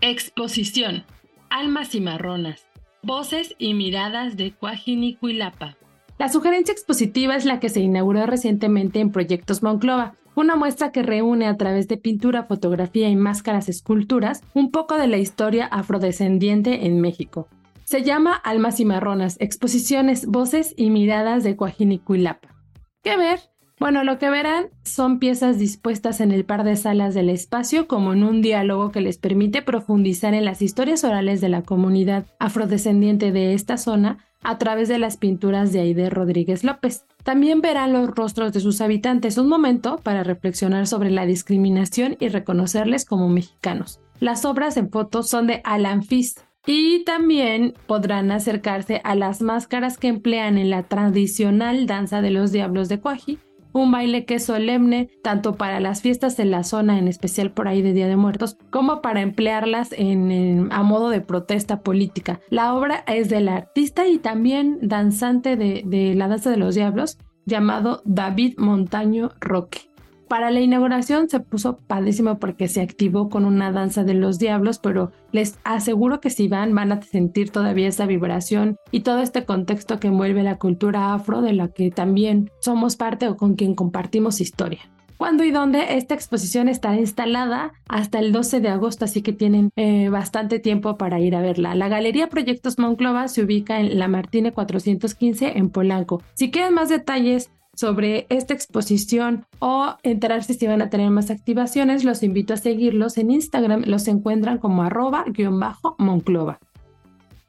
Exposición. 0.00 1.04
Almas 1.50 1.90
cimarronas. 1.90 2.71
Voces 3.04 3.56
y 3.58 3.74
miradas 3.74 4.36
de 4.36 4.52
Cuajinicuilapa. 4.52 5.76
La 6.18 6.28
sugerencia 6.28 6.70
expositiva 6.70 7.34
es 7.34 7.44
la 7.44 7.58
que 7.58 7.68
se 7.68 7.80
inauguró 7.80 8.26
recientemente 8.26 9.00
en 9.00 9.10
Proyectos 9.10 9.60
Monclova, 9.60 10.14
una 10.36 10.54
muestra 10.54 10.92
que 10.92 11.02
reúne 11.02 11.48
a 11.48 11.56
través 11.56 11.88
de 11.88 11.96
pintura, 11.96 12.44
fotografía 12.44 13.08
y 13.08 13.16
máscaras 13.16 13.68
esculturas 13.68 14.44
un 14.54 14.70
poco 14.70 14.98
de 14.98 15.08
la 15.08 15.16
historia 15.16 15.66
afrodescendiente 15.66 16.86
en 16.86 17.00
México. 17.00 17.48
Se 17.82 18.04
llama 18.04 18.36
Almas 18.36 18.78
y 18.78 18.84
Marronas, 18.84 19.36
exposiciones, 19.40 20.26
voces 20.26 20.72
y 20.76 20.90
miradas 20.90 21.42
de 21.42 21.56
Cuajinicuilapa. 21.56 22.54
¿Qué 23.02 23.16
ver? 23.16 23.40
Bueno, 23.82 24.04
lo 24.04 24.16
que 24.20 24.30
verán 24.30 24.66
son 24.84 25.18
piezas 25.18 25.58
dispuestas 25.58 26.20
en 26.20 26.30
el 26.30 26.44
par 26.44 26.62
de 26.62 26.76
salas 26.76 27.14
del 27.14 27.28
espacio 27.28 27.88
como 27.88 28.12
en 28.12 28.22
un 28.22 28.40
diálogo 28.40 28.92
que 28.92 29.00
les 29.00 29.18
permite 29.18 29.60
profundizar 29.60 30.34
en 30.34 30.44
las 30.44 30.62
historias 30.62 31.02
orales 31.02 31.40
de 31.40 31.48
la 31.48 31.62
comunidad 31.62 32.24
afrodescendiente 32.38 33.32
de 33.32 33.54
esta 33.54 33.78
zona 33.78 34.18
a 34.44 34.56
través 34.56 34.86
de 34.86 35.00
las 35.00 35.16
pinturas 35.16 35.72
de 35.72 35.80
Aide 35.80 36.10
Rodríguez 36.10 36.62
López. 36.62 37.06
También 37.24 37.60
verán 37.60 37.92
los 37.92 38.10
rostros 38.10 38.52
de 38.52 38.60
sus 38.60 38.80
habitantes, 38.80 39.36
un 39.36 39.48
momento 39.48 39.96
para 39.96 40.22
reflexionar 40.22 40.86
sobre 40.86 41.10
la 41.10 41.26
discriminación 41.26 42.16
y 42.20 42.28
reconocerles 42.28 43.04
como 43.04 43.28
mexicanos. 43.28 43.98
Las 44.20 44.44
obras 44.44 44.76
en 44.76 44.90
fotos 44.90 45.28
son 45.28 45.48
de 45.48 45.60
Alan 45.64 46.04
Fist, 46.04 46.42
y 46.64 47.02
también 47.02 47.74
podrán 47.88 48.30
acercarse 48.30 49.00
a 49.02 49.16
las 49.16 49.42
máscaras 49.42 49.98
que 49.98 50.06
emplean 50.06 50.56
en 50.56 50.70
la 50.70 50.84
tradicional 50.84 51.88
danza 51.88 52.22
de 52.22 52.30
los 52.30 52.52
diablos 52.52 52.88
de 52.88 53.00
Cuaji, 53.00 53.40
un 53.72 53.90
baile 53.90 54.24
que 54.24 54.34
es 54.34 54.44
solemne 54.44 55.08
tanto 55.22 55.54
para 55.54 55.80
las 55.80 56.02
fiestas 56.02 56.36
de 56.36 56.44
la 56.44 56.64
zona, 56.64 56.98
en 56.98 57.08
especial 57.08 57.50
por 57.50 57.68
ahí 57.68 57.82
de 57.82 57.92
Día 57.92 58.08
de 58.08 58.16
Muertos, 58.16 58.56
como 58.70 59.02
para 59.02 59.20
emplearlas 59.20 59.92
en, 59.92 60.68
a 60.72 60.82
modo 60.82 61.10
de 61.10 61.20
protesta 61.20 61.80
política. 61.80 62.40
La 62.50 62.74
obra 62.74 63.04
es 63.06 63.28
del 63.28 63.48
artista 63.48 64.06
y 64.06 64.18
también 64.18 64.78
danzante 64.82 65.56
de, 65.56 65.82
de 65.84 66.14
la 66.14 66.28
danza 66.28 66.50
de 66.50 66.56
los 66.56 66.74
diablos, 66.74 67.18
llamado 67.44 68.02
David 68.04 68.54
Montaño 68.58 69.30
Roque. 69.40 69.91
Para 70.28 70.50
la 70.50 70.60
inauguración 70.60 71.28
se 71.28 71.40
puso 71.40 71.76
padrísimo 71.76 72.38
porque 72.38 72.68
se 72.68 72.80
activó 72.80 73.28
con 73.28 73.44
una 73.44 73.70
danza 73.70 74.02
de 74.04 74.14
los 74.14 74.38
diablos, 74.38 74.78
pero 74.78 75.12
les 75.30 75.58
aseguro 75.64 76.20
que 76.20 76.30
si 76.30 76.48
van 76.48 76.74
van 76.74 76.92
a 76.92 77.02
sentir 77.02 77.50
todavía 77.50 77.88
esa 77.88 78.06
vibración 78.06 78.76
y 78.90 79.00
todo 79.00 79.20
este 79.20 79.44
contexto 79.44 80.00
que 80.00 80.08
envuelve 80.08 80.42
la 80.42 80.58
cultura 80.58 81.12
afro 81.12 81.42
de 81.42 81.52
la 81.52 81.68
que 81.68 81.90
también 81.90 82.50
somos 82.60 82.96
parte 82.96 83.28
o 83.28 83.36
con 83.36 83.54
quien 83.56 83.74
compartimos 83.74 84.40
historia. 84.40 84.80
¿Cuándo 85.22 85.44
y 85.44 85.52
dónde? 85.52 85.96
Esta 85.96 86.14
exposición 86.14 86.68
está 86.68 86.96
instalada 86.96 87.74
hasta 87.86 88.18
el 88.18 88.32
12 88.32 88.58
de 88.58 88.70
agosto, 88.70 89.04
así 89.04 89.22
que 89.22 89.32
tienen 89.32 89.70
eh, 89.76 90.08
bastante 90.08 90.58
tiempo 90.58 90.96
para 90.96 91.20
ir 91.20 91.36
a 91.36 91.40
verla. 91.40 91.76
La 91.76 91.86
Galería 91.86 92.28
Proyectos 92.28 92.76
Monclova 92.76 93.28
se 93.28 93.44
ubica 93.44 93.78
en 93.78 94.00
La 94.00 94.08
Martine 94.08 94.50
415 94.50 95.58
en 95.58 95.70
Polanco. 95.70 96.24
Si 96.34 96.50
quieren 96.50 96.74
más 96.74 96.88
detalles 96.88 97.52
sobre 97.74 98.26
esta 98.28 98.54
exposición 98.54 99.46
o 99.58 99.96
enterarse 100.02 100.54
si 100.54 100.66
van 100.66 100.82
a 100.82 100.90
tener 100.90 101.10
más 101.10 101.30
activaciones, 101.30 102.04
los 102.04 102.22
invito 102.22 102.54
a 102.54 102.58
seguirlos 102.58 103.18
en 103.18 103.30
Instagram. 103.30 103.84
Los 103.86 104.08
encuentran 104.08 104.58
como 104.58 104.82
arroba-monclova. 104.82 106.58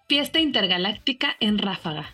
Fiesta 0.08 0.40
intergaláctica 0.40 1.36
en 1.40 1.58
ráfaga. 1.58 2.06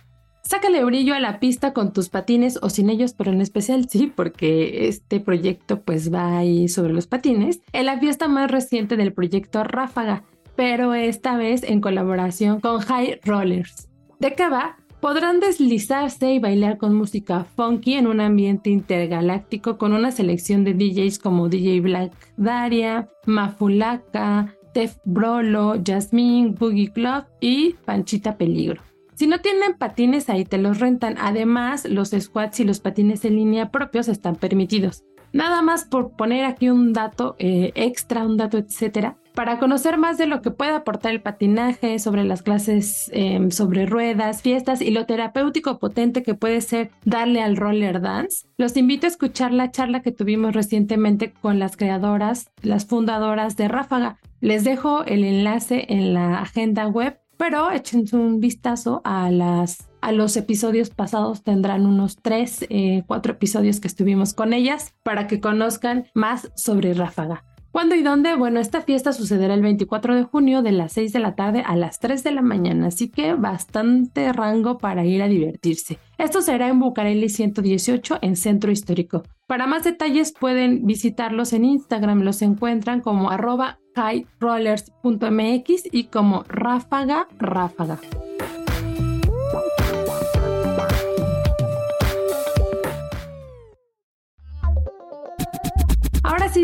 Sácale 0.41 0.83
brillo 0.83 1.13
a 1.13 1.19
la 1.19 1.39
pista 1.39 1.73
con 1.73 1.93
tus 1.93 2.09
patines 2.09 2.57
o 2.63 2.71
sin 2.71 2.89
ellos, 2.89 3.13
pero 3.13 3.31
en 3.31 3.39
especial 3.39 3.87
sí, 3.87 4.11
porque 4.13 4.87
este 4.87 5.19
proyecto 5.19 5.81
pues 5.81 6.11
va 6.11 6.39
ahí 6.39 6.67
sobre 6.67 6.93
los 6.93 7.05
patines. 7.05 7.61
En 7.71 7.85
la 7.85 7.99
fiesta 7.99 8.27
más 8.27 8.49
reciente 8.49 8.97
del 8.97 9.13
proyecto 9.13 9.63
Ráfaga, 9.63 10.23
pero 10.55 10.95
esta 10.95 11.37
vez 11.37 11.61
en 11.61 11.81
colaboración 11.81 12.61
con 12.61 12.79
High 12.79 13.19
Rollers. 13.23 13.89
¿De 14.19 14.33
qué 14.33 14.49
va? 14.49 14.77
Podrán 14.99 15.39
deslizarse 15.39 16.33
y 16.33 16.39
bailar 16.39 16.77
con 16.77 16.93
música 16.95 17.45
funky 17.55 17.93
en 17.93 18.07
un 18.07 18.19
ambiente 18.19 18.69
intergaláctico 18.69 19.77
con 19.77 19.93
una 19.93 20.11
selección 20.11 20.63
de 20.63 20.73
DJs 20.73 21.19
como 21.19 21.49
DJ 21.49 21.81
Black 21.81 22.13
Daria, 22.37 23.09
Mafulaka, 23.25 24.55
Tef 24.73 24.97
Brolo, 25.05 25.75
Jasmine, 25.85 26.55
Boogie 26.57 26.91
Club 26.91 27.25
y 27.39 27.75
Panchita 27.85 28.37
Peligro. 28.37 28.81
Si 29.15 29.27
no 29.27 29.39
tienen 29.39 29.73
patines, 29.77 30.29
ahí 30.29 30.45
te 30.45 30.57
los 30.57 30.79
rentan. 30.79 31.15
Además, 31.19 31.83
los 31.83 32.11
squats 32.11 32.61
y 32.61 32.63
los 32.63 32.79
patines 32.79 33.25
en 33.25 33.35
línea 33.35 33.69
propios 33.69 34.07
están 34.07 34.35
permitidos. 34.37 35.03
Nada 35.33 35.61
más 35.61 35.85
por 35.85 36.11
poner 36.11 36.45
aquí 36.45 36.69
un 36.69 36.93
dato 36.93 37.35
eh, 37.39 37.71
extra, 37.75 38.25
un 38.25 38.37
dato 38.37 38.57
etcétera. 38.57 39.17
Para 39.35 39.57
conocer 39.57 39.97
más 39.97 40.17
de 40.17 40.27
lo 40.27 40.41
que 40.41 40.51
puede 40.51 40.71
aportar 40.71 41.13
el 41.13 41.21
patinaje, 41.21 41.99
sobre 41.99 42.25
las 42.25 42.41
clases 42.41 43.09
em, 43.13 43.51
sobre 43.51 43.85
ruedas, 43.85 44.41
fiestas 44.41 44.81
y 44.81 44.91
lo 44.91 45.05
terapéutico 45.05 45.79
potente 45.79 46.23
que 46.23 46.33
puede 46.33 46.59
ser 46.59 46.91
darle 47.05 47.41
al 47.41 47.55
roller 47.55 48.01
dance, 48.01 48.47
los 48.57 48.75
invito 48.75 49.05
a 49.05 49.09
escuchar 49.09 49.53
la 49.53 49.71
charla 49.71 50.01
que 50.01 50.11
tuvimos 50.11 50.53
recientemente 50.53 51.31
con 51.31 51.57
las 51.57 51.77
creadoras, 51.77 52.51
las 52.61 52.85
fundadoras 52.85 53.55
de 53.55 53.69
Ráfaga. 53.69 54.17
Les 54.41 54.63
dejo 54.63 55.05
el 55.05 55.23
enlace 55.23 55.85
en 55.89 56.13
la 56.13 56.39
agenda 56.39 56.87
web, 56.87 57.17
pero 57.39 57.71
échense 57.71 58.17
un 58.17 58.41
vistazo 58.41 59.01
a 59.05 59.31
las 59.31 59.89
a 60.01 60.11
los 60.11 60.35
episodios 60.37 60.89
pasados 60.89 61.43
tendrán 61.43 61.85
unos 61.85 62.17
tres, 62.21 62.65
eh, 62.69 63.03
cuatro 63.07 63.33
episodios 63.33 63.79
que 63.79 63.87
estuvimos 63.87 64.33
con 64.33 64.53
ellas 64.53 64.93
para 65.03 65.27
que 65.27 65.39
conozcan 65.39 66.05
más 66.13 66.51
sobre 66.55 66.93
Ráfaga. 66.93 67.45
¿Cuándo 67.71 67.93
y 67.95 68.01
dónde? 68.01 68.35
Bueno, 68.35 68.59
esta 68.59 68.81
fiesta 68.81 69.13
sucederá 69.13 69.53
el 69.53 69.61
24 69.61 70.15
de 70.15 70.23
junio 70.23 70.63
de 70.63 70.71
las 70.71 70.93
6 70.93 71.13
de 71.13 71.19
la 71.19 71.35
tarde 71.35 71.63
a 71.65 71.75
las 71.75 71.99
3 71.99 72.23
de 72.23 72.31
la 72.31 72.41
mañana, 72.41 72.87
así 72.87 73.09
que 73.09 73.35
bastante 73.35 74.33
rango 74.33 74.79
para 74.79 75.05
ir 75.05 75.21
a 75.21 75.27
divertirse. 75.27 75.99
Esto 76.17 76.41
será 76.41 76.67
en 76.67 76.79
Bucareli 76.79 77.29
118 77.29 78.19
en 78.21 78.35
Centro 78.35 78.71
Histórico. 78.71 79.23
Para 79.45 79.67
más 79.67 79.83
detalles 79.83 80.33
pueden 80.33 80.85
visitarlos 80.85 81.53
en 81.53 81.65
Instagram, 81.65 82.21
los 82.21 82.41
encuentran 82.41 83.01
como 83.01 83.29
arroba 83.29 83.79
highrollers.mx 83.95 85.83
y 85.91 86.05
como 86.05 86.43
ráfaga 86.47 87.27
ráfaga. 87.37 87.99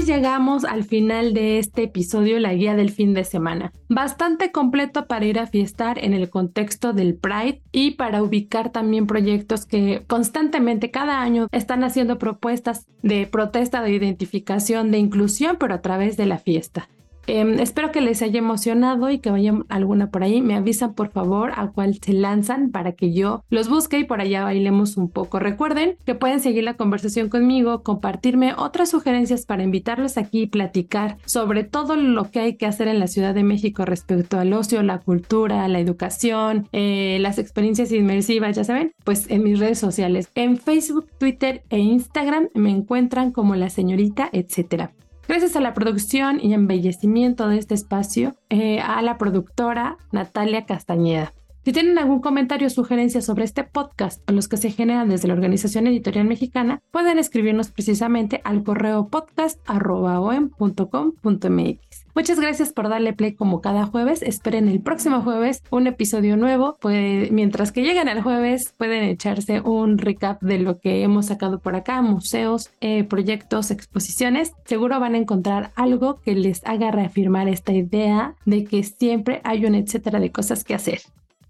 Llegamos 0.06 0.66
al 0.66 0.84
final 0.84 1.34
de 1.34 1.58
este 1.58 1.82
episodio, 1.82 2.40
la 2.40 2.54
guía 2.54 2.76
del 2.76 2.92
fin 2.92 3.16
de 3.16 3.24
semana. 3.24 3.74
Bastante 3.90 4.52
completo 4.52 5.08
para 5.08 5.26
ir 5.26 5.40
a 5.40 5.48
fiestar 5.48 5.98
en 5.98 6.14
el 6.14 6.30
contexto 6.30 6.94
del 6.94 7.16
Pride 7.16 7.64
y 7.72 7.92
para 7.92 8.22
ubicar 8.22 8.72
también 8.72 9.08
proyectos 9.08 9.66
que 9.66 10.04
constantemente 10.06 10.92
cada 10.92 11.22
año 11.22 11.48
están 11.52 11.84
haciendo 11.84 12.20
propuestas 12.20 12.86
de 13.02 13.26
protesta, 13.26 13.82
de 13.82 13.94
identificación, 13.94 14.92
de 14.92 15.00
inclusión, 15.00 15.58
pero 15.60 15.74
a 15.74 15.82
través 15.82 16.18
de 16.18 16.28
la 16.28 16.38
fiesta. 16.38 16.88
Em, 17.28 17.60
espero 17.60 17.92
que 17.92 18.02
les 18.02 18.22
haya 18.22 18.40
emocionado 18.40 19.10
y 19.10 19.20
que 19.20 19.32
vayan 19.32 19.66
alguna 19.70 20.10
por 20.10 20.24
ahí. 20.24 20.42
Me 20.42 20.56
avisan 20.56 20.94
por 20.94 21.12
favor 21.12 21.52
a 21.56 21.72
cuál 21.72 21.96
se 21.96 22.14
lanzan 22.14 22.72
para 22.72 22.94
que 22.94 23.14
yo 23.14 23.44
los 23.50 23.70
busque 23.70 24.00
y 24.00 24.04
por 24.04 24.22
allá 24.22 24.44
bailemos 24.44 24.98
un 24.98 25.10
poco. 25.10 25.40
Recuerden 25.40 25.98
que 26.06 26.16
pueden 26.16 26.40
seguir 26.40 26.64
la 26.64 26.76
conversación 26.76 27.30
conmigo, 27.30 27.84
compartirme 27.84 28.54
otras 28.56 28.90
sugerencias 28.90 29.46
para 29.46 29.64
invitarlos 29.64 30.18
aquí 30.18 30.44
y 30.44 30.48
platicar 30.48 31.18
sobre 31.26 31.64
todo 31.64 31.96
lo 31.96 32.30
que 32.32 32.40
hay 32.40 32.58
que 32.58 32.66
hacer 32.66 32.88
en 32.88 33.00
la 33.00 33.08
Ciudad 33.08 33.34
de 33.34 33.44
México 33.44 33.86
respecto 33.86 34.38
al 34.40 34.54
ocio, 34.54 34.84
la 34.84 35.00
cultura, 35.00 35.68
la 35.68 35.80
educación, 35.80 36.68
eh, 36.72 37.18
las 37.22 37.40
experiencias 37.40 37.92
inmersivas, 37.92 38.56
ya 38.56 38.64
saben, 38.64 38.94
pues 39.04 39.30
en 39.30 39.44
mis 39.44 39.60
redes 39.60 39.80
sociales, 39.80 40.30
en 40.36 40.58
Facebook, 40.58 41.08
Twitter 41.18 41.64
e 41.70 41.80
Instagram 41.80 42.50
me 42.54 42.72
encuentran 42.72 43.32
como 43.32 43.56
la 43.56 43.70
señorita, 43.70 44.30
etcétera. 44.32 44.94
Gracias 45.28 45.56
a 45.56 45.62
la 45.62 45.74
producción 45.74 46.40
y 46.42 46.54
embellecimiento 46.54 47.48
de 47.48 47.58
este 47.58 47.74
espacio, 47.74 48.36
eh, 48.50 48.80
a 48.80 49.02
la 49.02 49.18
productora 49.18 49.98
Natalia 50.12 50.66
Castañeda. 50.66 51.34
Si 51.64 51.74
tienen 51.74 51.98
algún 51.98 52.22
comentario 52.22 52.68
o 52.68 52.70
sugerencia 52.70 53.22
sobre 53.22 53.44
este 53.44 53.64
podcast 53.64 54.22
o 54.30 54.34
los 54.34 54.48
que 54.48 54.58
se 54.58 54.70
generan 54.70 55.10
desde 55.10 55.28
la 55.28 55.34
Organización 55.34 55.88
Editorial 55.88 56.28
Mexicana, 56.28 56.80
pueden 56.92 57.18
escribirnos 57.18 57.72
precisamente 57.72 58.42
al 58.44 58.64
correo 58.64 59.08
podcast.com.mx. 59.08 62.05
Muchas 62.16 62.40
gracias 62.40 62.72
por 62.72 62.88
darle 62.88 63.12
play 63.12 63.36
como 63.36 63.60
cada 63.60 63.86
jueves. 63.86 64.22
Esperen 64.22 64.70
el 64.70 64.80
próximo 64.80 65.22
jueves 65.22 65.62
un 65.70 65.86
episodio 65.86 66.38
nuevo. 66.38 66.78
Pues, 66.80 67.30
mientras 67.30 67.74
que 67.74 67.82
lleguen 67.82 68.08
al 68.08 68.22
jueves, 68.22 68.74
pueden 68.78 69.04
echarse 69.04 69.60
un 69.60 69.98
recap 69.98 70.42
de 70.42 70.60
lo 70.60 70.80
que 70.80 71.04
hemos 71.04 71.26
sacado 71.26 71.60
por 71.60 71.76
acá, 71.76 72.02
museos, 72.02 72.72
eh, 72.80 73.04
proyectos, 73.04 73.70
exposiciones. 73.70 74.54
Seguro 74.64 74.98
van 75.02 75.16
a 75.16 75.18
encontrar 75.18 75.74
algo 75.76 76.22
que 76.22 76.36
les 76.36 76.66
haga 76.66 76.90
reafirmar 76.90 77.50
esta 77.50 77.74
idea 77.74 78.36
de 78.46 78.64
que 78.64 78.84
siempre 78.84 79.42
hay 79.44 79.66
un 79.66 79.76
etcétera 79.76 80.22
de 80.22 80.32
cosas 80.32 80.64
que 80.64 80.74
hacer. 80.74 81.02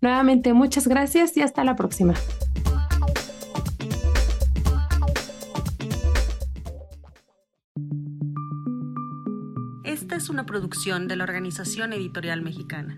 Nuevamente, 0.01 0.53
muchas 0.53 0.87
gracias 0.87 1.37
y 1.37 1.41
hasta 1.41 1.63
la 1.63 1.75
próxima. 1.75 2.15
Producción 10.45 11.07
de 11.07 11.15
la 11.15 11.23
Organización 11.23 11.93
Editorial 11.93 12.41
Mexicana. 12.41 12.97